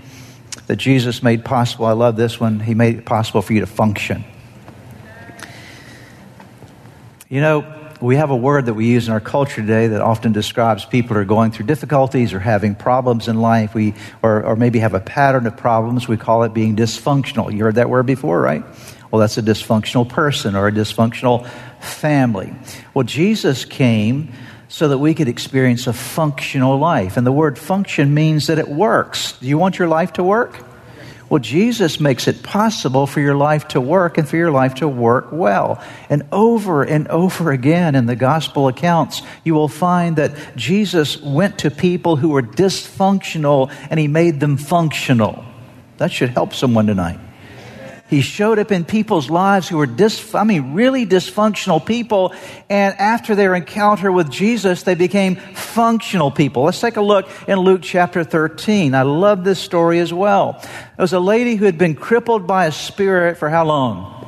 that 0.67 0.77
Jesus 0.77 1.23
made 1.23 1.45
possible, 1.45 1.87
I 1.87 1.93
love 1.93 2.17
this 2.17 2.41
one, 2.41 2.61
he 2.61 2.75
made 2.75 2.97
it 2.97 3.05
possible 3.05 3.43
for 3.43 3.53
you 3.53 3.61
to 3.61 3.67
function. 3.67 4.25
You 7.29 7.41
know, 7.41 7.74
we 8.05 8.17
have 8.17 8.31
a 8.31 8.37
word 8.37 8.67
that 8.67 8.75
we 8.75 8.87
use 8.87 9.07
in 9.07 9.15
our 9.15 9.21
culture 9.21 9.63
today 9.63 9.87
that 9.87 10.03
often 10.03 10.33
describes 10.33 10.85
people 10.85 11.15
who 11.15 11.23
are 11.23 11.25
going 11.25 11.51
through 11.51 11.65
difficulties 11.65 12.35
or 12.35 12.39
having 12.39 12.75
problems 12.75 13.29
in 13.29 13.41
life. 13.41 13.75
We, 13.75 13.95
or, 14.23 14.45
or 14.45 14.57
maybe 14.57 14.81
have 14.81 14.93
a 14.93 15.01
pattern 15.01 15.47
of 15.47 15.57
problems. 15.57 16.07
We 16.07 16.19
call 16.19 16.43
it 16.43 16.53
being 16.53 16.77
dysfunctional. 16.77 17.51
You 17.51 17.65
heard 17.65 17.77
that 17.77 17.89
word 17.89 18.05
before, 18.05 18.43
right? 18.43 18.63
Well, 19.11 19.21
that's 19.21 19.39
a 19.39 19.43
dysfunctional 19.43 20.07
person 20.07 20.55
or 20.55 20.69
a 20.69 20.73
dysfunctional 20.73 21.49
family. 21.81 22.55
Well, 22.93 23.05
Jesus 23.05 23.65
came 23.65 24.33
so 24.69 24.89
that 24.89 24.99
we 24.99 25.15
could 25.15 25.29
experience 25.29 25.87
a 25.87 25.95
functional 25.95 26.79
life. 26.79 27.17
And 27.17 27.27
the 27.27 27.33
word 27.33 27.59
function 27.59 28.13
means 28.13 28.49
that 28.49 28.59
it 28.59 28.69
works. 28.69 29.33
Do 29.39 29.47
you 29.47 29.57
want 29.57 29.79
your 29.79 29.89
life 29.89 30.13
to 30.15 30.23
work? 30.23 30.63
Well, 31.35 31.43
Jesus 31.43 31.99
makes 31.99 32.29
it 32.29 32.45
possible 32.45 33.09
for 33.09 33.19
your 33.19 33.35
life 33.35 33.67
to 33.69 33.81
work 33.81 34.19
and 34.19 34.29
for 34.29 34.37
your 34.37 34.53
life 34.53 34.77
to 34.77 34.87
work 34.87 35.33
well. 35.33 35.83
And 36.09 36.23
over 36.31 36.85
and 36.85 37.09
over 37.09 37.51
again 37.51 37.97
in 37.97 38.07
the 38.07 38.15
gospel 38.15 38.69
accounts, 38.69 39.21
you 39.43 39.53
will 39.53 39.67
find 39.67 40.15
that 40.15 40.31
Jesus 40.55 41.21
went 41.21 41.59
to 41.59 41.73
people 41.73 42.15
who 42.15 42.29
were 42.29 42.41
dysfunctional 42.41 43.75
and 43.91 43.99
he 43.99 44.07
made 44.07 44.39
them 44.39 44.57
functional. 44.57 45.45
That 45.97 46.13
should 46.13 46.29
help 46.29 46.55
someone 46.55 46.87
tonight. 46.87 47.19
He 48.15 48.23
showed 48.23 48.61
up 48.61 48.71
in 48.71 48.85
people's 48.85 49.29
lives 49.29 49.69
who 49.69 49.77
were 49.77 49.87
dis, 49.87 50.37
I 50.37 50.45
mean, 50.45 50.73
really 50.75 51.05
dysfunctional 51.05 51.85
people. 51.85 52.33
And 52.71 52.95
after 52.95 53.35
their 53.35 53.57
encounter 53.57 54.13
with 54.13 54.31
Jesus, 54.31 54.85
they 54.85 54.95
became 54.95 55.35
functional 55.35 56.31
people. 56.31 56.63
Let's 56.63 56.81
take 56.81 56.97
a 56.97 57.03
look 57.03 57.29
in 57.49 57.59
Luke 57.59 57.81
chapter 57.83 58.23
13. 58.23 58.95
I 58.95 59.03
love 59.03 59.43
this 59.43 59.59
story 59.59 59.99
as 59.99 60.13
well. 60.13 60.61
There 60.63 60.71
was 60.99 61.13
a 61.13 61.19
lady 61.19 61.57
who 61.57 61.65
had 61.65 61.77
been 61.77 61.97
crippled 61.97 62.47
by 62.47 62.67
a 62.67 62.73
spirit 62.73 63.37
for 63.37 63.51
how 63.51 63.65
long? 63.65 64.24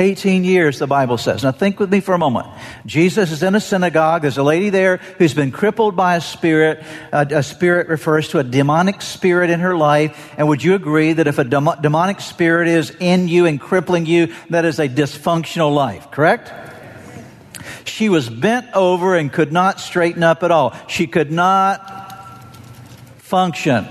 18 0.00 0.44
years, 0.44 0.78
the 0.78 0.86
Bible 0.86 1.18
says. 1.18 1.42
Now 1.42 1.52
think 1.52 1.78
with 1.78 1.92
me 1.92 2.00
for 2.00 2.14
a 2.14 2.18
moment. 2.18 2.46
Jesus 2.86 3.30
is 3.30 3.42
in 3.42 3.54
a 3.54 3.60
synagogue. 3.60 4.22
There's 4.22 4.38
a 4.38 4.42
lady 4.42 4.70
there 4.70 4.96
who's 5.18 5.34
been 5.34 5.52
crippled 5.52 5.94
by 5.94 6.16
a 6.16 6.20
spirit. 6.22 6.82
Uh, 7.12 7.26
a 7.30 7.42
spirit 7.42 7.88
refers 7.88 8.28
to 8.28 8.38
a 8.38 8.42
demonic 8.42 9.02
spirit 9.02 9.50
in 9.50 9.60
her 9.60 9.76
life. 9.76 10.32
And 10.38 10.48
would 10.48 10.64
you 10.64 10.74
agree 10.74 11.12
that 11.12 11.26
if 11.26 11.38
a 11.38 11.44
dem- 11.44 11.68
demonic 11.82 12.20
spirit 12.20 12.66
is 12.66 12.96
in 12.98 13.28
you 13.28 13.44
and 13.44 13.60
crippling 13.60 14.06
you, 14.06 14.34
that 14.48 14.64
is 14.64 14.78
a 14.78 14.88
dysfunctional 14.88 15.74
life, 15.74 16.10
correct? 16.10 16.50
She 17.84 18.08
was 18.08 18.30
bent 18.30 18.72
over 18.74 19.14
and 19.14 19.30
could 19.30 19.52
not 19.52 19.80
straighten 19.80 20.22
up 20.22 20.42
at 20.42 20.50
all. 20.50 20.74
She 20.88 21.06
could 21.06 21.30
not 21.30 22.16
function. 23.18 23.86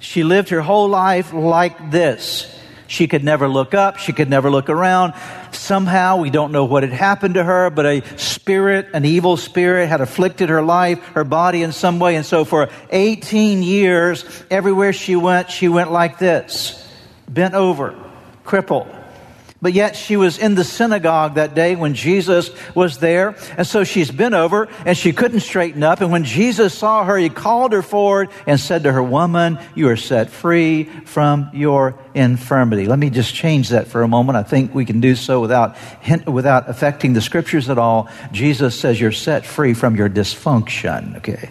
She 0.00 0.24
lived 0.24 0.48
her 0.48 0.62
whole 0.62 0.88
life 0.88 1.34
like 1.34 1.90
this. 1.90 2.55
She 2.86 3.06
could 3.06 3.24
never 3.24 3.48
look 3.48 3.74
up. 3.74 3.98
She 3.98 4.12
could 4.12 4.30
never 4.30 4.50
look 4.50 4.68
around. 4.68 5.14
Somehow, 5.52 6.18
we 6.18 6.30
don't 6.30 6.52
know 6.52 6.64
what 6.64 6.82
had 6.82 6.92
happened 6.92 7.34
to 7.34 7.44
her, 7.44 7.70
but 7.70 7.86
a 7.86 8.02
spirit, 8.16 8.88
an 8.94 9.04
evil 9.04 9.36
spirit, 9.36 9.88
had 9.88 10.00
afflicted 10.00 10.48
her 10.48 10.62
life, 10.62 11.02
her 11.08 11.24
body 11.24 11.62
in 11.62 11.72
some 11.72 11.98
way. 11.98 12.16
And 12.16 12.24
so 12.24 12.44
for 12.44 12.68
18 12.90 13.62
years, 13.62 14.24
everywhere 14.50 14.92
she 14.92 15.16
went, 15.16 15.50
she 15.50 15.68
went 15.68 15.90
like 15.90 16.18
this 16.18 16.82
bent 17.28 17.54
over, 17.54 17.94
crippled. 18.44 18.95
But 19.66 19.72
yet 19.72 19.96
she 19.96 20.16
was 20.16 20.38
in 20.38 20.54
the 20.54 20.62
synagogue 20.62 21.34
that 21.34 21.56
day 21.56 21.74
when 21.74 21.94
Jesus 21.94 22.52
was 22.72 22.98
there. 22.98 23.34
And 23.58 23.66
so 23.66 23.82
she's 23.82 24.12
been 24.12 24.32
over 24.32 24.68
and 24.84 24.96
she 24.96 25.12
couldn't 25.12 25.40
straighten 25.40 25.82
up. 25.82 26.00
And 26.00 26.12
when 26.12 26.22
Jesus 26.22 26.72
saw 26.72 27.02
her, 27.02 27.16
he 27.16 27.28
called 27.28 27.72
her 27.72 27.82
forward 27.82 28.30
and 28.46 28.60
said 28.60 28.84
to 28.84 28.92
her, 28.92 29.02
Woman, 29.02 29.58
you 29.74 29.88
are 29.88 29.96
set 29.96 30.30
free 30.30 30.84
from 30.84 31.50
your 31.52 31.98
infirmity. 32.14 32.86
Let 32.86 33.00
me 33.00 33.10
just 33.10 33.34
change 33.34 33.70
that 33.70 33.88
for 33.88 34.02
a 34.02 34.08
moment. 34.08 34.36
I 34.36 34.44
think 34.44 34.72
we 34.72 34.84
can 34.84 35.00
do 35.00 35.16
so 35.16 35.40
without, 35.40 35.76
without 36.28 36.70
affecting 36.70 37.14
the 37.14 37.20
scriptures 37.20 37.68
at 37.68 37.76
all. 37.76 38.08
Jesus 38.30 38.78
says 38.78 39.00
you're 39.00 39.10
set 39.10 39.44
free 39.44 39.74
from 39.74 39.96
your 39.96 40.08
dysfunction, 40.08 41.16
okay? 41.16 41.50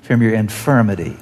From 0.00 0.22
your 0.22 0.32
infirmity. 0.32 1.14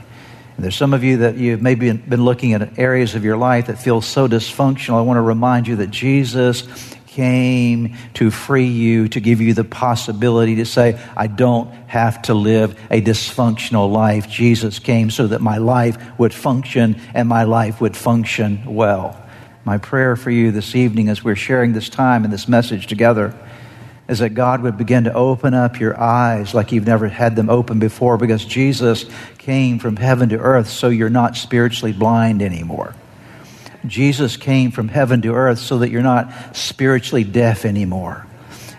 There's 0.58 0.74
some 0.74 0.92
of 0.92 1.04
you 1.04 1.18
that 1.18 1.36
you've 1.36 1.62
maybe 1.62 1.92
been 1.92 2.24
looking 2.24 2.52
at 2.52 2.80
areas 2.80 3.14
of 3.14 3.24
your 3.24 3.36
life 3.36 3.68
that 3.68 3.78
feel 3.78 4.00
so 4.00 4.26
dysfunctional. 4.26 4.98
I 4.98 5.02
want 5.02 5.18
to 5.18 5.22
remind 5.22 5.68
you 5.68 5.76
that 5.76 5.90
Jesus 5.90 6.66
came 7.06 7.96
to 8.14 8.30
free 8.32 8.66
you, 8.66 9.08
to 9.08 9.20
give 9.20 9.40
you 9.40 9.54
the 9.54 9.62
possibility 9.62 10.56
to 10.56 10.66
say, 10.66 11.00
I 11.16 11.28
don't 11.28 11.72
have 11.86 12.22
to 12.22 12.34
live 12.34 12.78
a 12.90 13.00
dysfunctional 13.00 13.90
life. 13.90 14.28
Jesus 14.28 14.80
came 14.80 15.10
so 15.10 15.28
that 15.28 15.40
my 15.40 15.58
life 15.58 15.96
would 16.18 16.34
function 16.34 17.00
and 17.14 17.28
my 17.28 17.44
life 17.44 17.80
would 17.80 17.96
function 17.96 18.74
well. 18.74 19.20
My 19.64 19.78
prayer 19.78 20.16
for 20.16 20.30
you 20.30 20.50
this 20.50 20.74
evening 20.74 21.08
as 21.08 21.22
we're 21.22 21.36
sharing 21.36 21.72
this 21.72 21.88
time 21.88 22.24
and 22.24 22.32
this 22.32 22.48
message 22.48 22.88
together 22.88 23.32
is 24.08 24.20
that 24.20 24.30
God 24.30 24.62
would 24.62 24.78
begin 24.78 25.04
to 25.04 25.12
open 25.12 25.52
up 25.52 25.78
your 25.78 25.98
eyes 26.00 26.54
like 26.54 26.72
you've 26.72 26.86
never 26.86 27.08
had 27.08 27.36
them 27.36 27.50
open 27.50 27.78
before 27.78 28.16
because 28.16 28.44
Jesus 28.44 29.04
came 29.36 29.78
from 29.78 29.96
heaven 29.96 30.30
to 30.30 30.38
earth 30.38 30.68
so 30.68 30.88
you're 30.88 31.10
not 31.10 31.36
spiritually 31.36 31.92
blind 31.92 32.40
anymore. 32.40 32.94
Jesus 33.86 34.36
came 34.36 34.70
from 34.70 34.88
heaven 34.88 35.22
to 35.22 35.34
earth 35.34 35.58
so 35.58 35.78
that 35.78 35.90
you're 35.90 36.02
not 36.02 36.56
spiritually 36.56 37.24
deaf 37.24 37.64
anymore. 37.64 38.26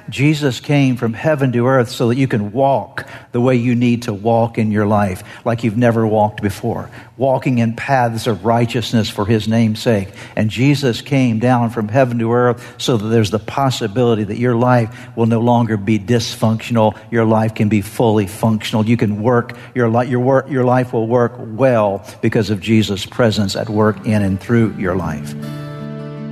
Jesus 0.09 0.59
came 0.59 0.97
from 0.97 1.13
heaven 1.13 1.51
to 1.53 1.67
earth 1.67 1.89
so 1.89 2.09
that 2.09 2.17
you 2.17 2.27
can 2.27 2.51
walk 2.51 3.07
the 3.31 3.41
way 3.41 3.55
you 3.55 3.75
need 3.75 4.03
to 4.03 4.13
walk 4.13 4.57
in 4.57 4.71
your 4.71 4.85
life 4.85 5.23
like 5.45 5.63
you've 5.63 5.77
never 5.77 6.05
walked 6.05 6.41
before, 6.41 6.89
walking 7.17 7.59
in 7.59 7.75
paths 7.75 8.27
of 8.27 8.45
righteousness 8.45 9.09
for 9.09 9.25
his 9.25 9.47
name's 9.47 9.81
sake. 9.81 10.09
And 10.35 10.49
Jesus 10.49 11.01
came 11.01 11.39
down 11.39 11.69
from 11.69 11.87
heaven 11.87 12.19
to 12.19 12.31
earth 12.31 12.75
so 12.77 12.97
that 12.97 13.07
there's 13.07 13.31
the 13.31 13.39
possibility 13.39 14.23
that 14.23 14.37
your 14.37 14.55
life 14.55 15.15
will 15.15 15.27
no 15.27 15.39
longer 15.39 15.77
be 15.77 15.99
dysfunctional. 15.99 16.97
Your 17.11 17.25
life 17.25 17.55
can 17.55 17.69
be 17.69 17.81
fully 17.81 18.27
functional. 18.27 18.85
You 18.85 18.97
can 18.97 19.21
work, 19.21 19.55
your, 19.75 19.89
li- 19.89 20.09
your, 20.09 20.19
work, 20.19 20.49
your 20.49 20.63
life 20.63 20.93
will 20.93 21.07
work 21.07 21.33
well 21.37 22.05
because 22.21 22.49
of 22.49 22.61
Jesus' 22.61 23.05
presence 23.05 23.55
at 23.55 23.69
work 23.69 24.05
in 24.05 24.21
and 24.21 24.39
through 24.39 24.75
your 24.77 24.95
life. 24.95 25.35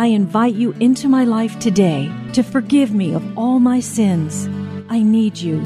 I 0.00 0.06
invite 0.06 0.54
you 0.54 0.72
into 0.80 1.08
my 1.08 1.24
life 1.24 1.58
today 1.58 2.10
to 2.32 2.42
forgive 2.42 2.94
me 2.94 3.12
of 3.12 3.36
all 3.36 3.60
my 3.60 3.80
sins. 3.80 4.48
I 4.88 5.02
need 5.02 5.36
you. 5.36 5.62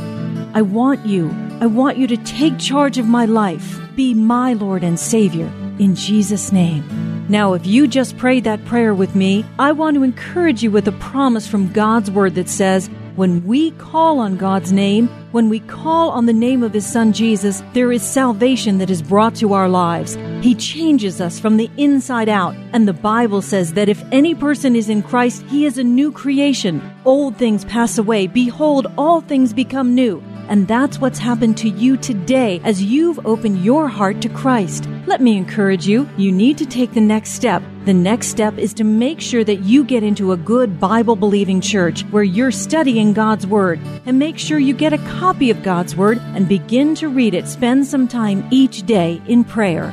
I 0.53 0.61
want 0.61 1.07
you. 1.07 1.31
I 1.61 1.67
want 1.67 1.99
you 1.99 2.09
to 2.09 2.17
take 2.17 2.59
charge 2.59 2.99
of 2.99 3.07
my 3.07 3.27
life. 3.27 3.79
Be 3.95 4.13
my 4.13 4.55
Lord 4.55 4.83
and 4.83 4.99
Savior. 4.99 5.47
In 5.79 5.95
Jesus' 5.95 6.51
name. 6.51 6.83
Now, 7.29 7.53
if 7.53 7.65
you 7.65 7.87
just 7.87 8.19
prayed 8.19 8.43
that 8.43 8.65
prayer 8.65 8.93
with 8.93 9.15
me, 9.15 9.47
I 9.57 9.71
want 9.71 9.95
to 9.95 10.03
encourage 10.03 10.65
you 10.65 10.73
with 10.73 10.89
a 10.89 10.99
promise 10.99 11.47
from 11.47 11.73
God's 11.73 12.11
Word 12.11 12.35
that 12.35 12.49
says, 12.49 12.91
when 13.17 13.45
we 13.47 13.71
call 13.73 14.19
on 14.19 14.37
God's 14.37 14.73
name, 14.73 15.09
when 15.31 15.49
we 15.49 15.61
call 15.61 16.11
on 16.11 16.27
the 16.27 16.33
name 16.33 16.63
of 16.63 16.73
His 16.73 16.85
Son 16.85 17.13
Jesus, 17.13 17.63
there 17.73 17.93
is 17.93 18.03
salvation 18.03 18.79
that 18.79 18.91
is 18.91 19.03
brought 19.03 19.37
to 19.37 19.53
our 19.53 19.69
lives. 19.69 20.17
He 20.43 20.55
changes 20.55 21.21
us 21.21 21.39
from 21.39 21.57
the 21.57 21.71
inside 21.77 22.29
out. 22.29 22.57
And 22.73 22.89
the 22.89 22.93
Bible 22.93 23.41
says 23.41 23.75
that 23.75 23.89
if 23.89 24.03
any 24.11 24.35
person 24.35 24.75
is 24.75 24.89
in 24.89 25.03
Christ, 25.03 25.43
he 25.45 25.65
is 25.65 25.79
a 25.79 25.85
new 25.85 26.11
creation. 26.11 26.83
Old 27.05 27.37
things 27.37 27.65
pass 27.65 27.99
away. 27.99 28.27
Behold, 28.27 28.89
all 28.99 29.21
things 29.21 29.53
become 29.53 29.95
new. 29.95 30.21
And 30.49 30.69
that's 30.69 30.99
what's 30.99 31.19
happened 31.19 31.57
to 31.59 31.69
you 31.69 31.97
today 31.97 32.61
as 32.65 32.83
you've 32.83 33.25
opened 33.25 33.65
your 33.65 33.89
heart 33.89 34.21
to 34.23 34.29
Christ. 34.29 34.89
Let 35.07 35.21
me 35.21 35.37
encourage 35.37 35.87
you, 35.87 36.09
you 36.17 36.33
need 36.33 36.57
to 36.59 36.67
take 36.67 36.95
the 36.95 37.01
next 37.01 37.33
step. 37.33 37.63
The 37.85 37.93
next 37.93 38.29
step 38.29 38.57
is 38.57 38.73
to 38.75 38.85
make 38.85 39.21
sure 39.21 39.45
that 39.45 39.61
you 39.61 39.85
get 39.85 40.03
into 40.03 40.33
a 40.33 40.37
good 40.37 40.81
Bible 40.81 41.15
believing 41.15 41.61
church 41.61 42.03
where 42.05 42.23
you're 42.23 42.51
studying 42.51 43.13
God's 43.13 43.47
Word. 43.47 43.81
And 44.07 44.19
make 44.19 44.39
sure 44.39 44.59
you 44.59 44.73
get 44.73 44.95
a 44.95 44.99
copy 45.21 45.51
of 45.51 45.63
God's 45.63 45.95
Word 45.95 46.19
and 46.35 46.49
begin 46.49 46.95
to 46.97 47.11
read 47.11 47.35
it. 47.35 47.47
Spend 47.47 47.87
some 47.87 48.09
time 48.09 48.49
each 48.51 48.87
day 48.87 49.21
in 49.29 49.45
prayer. 49.45 49.93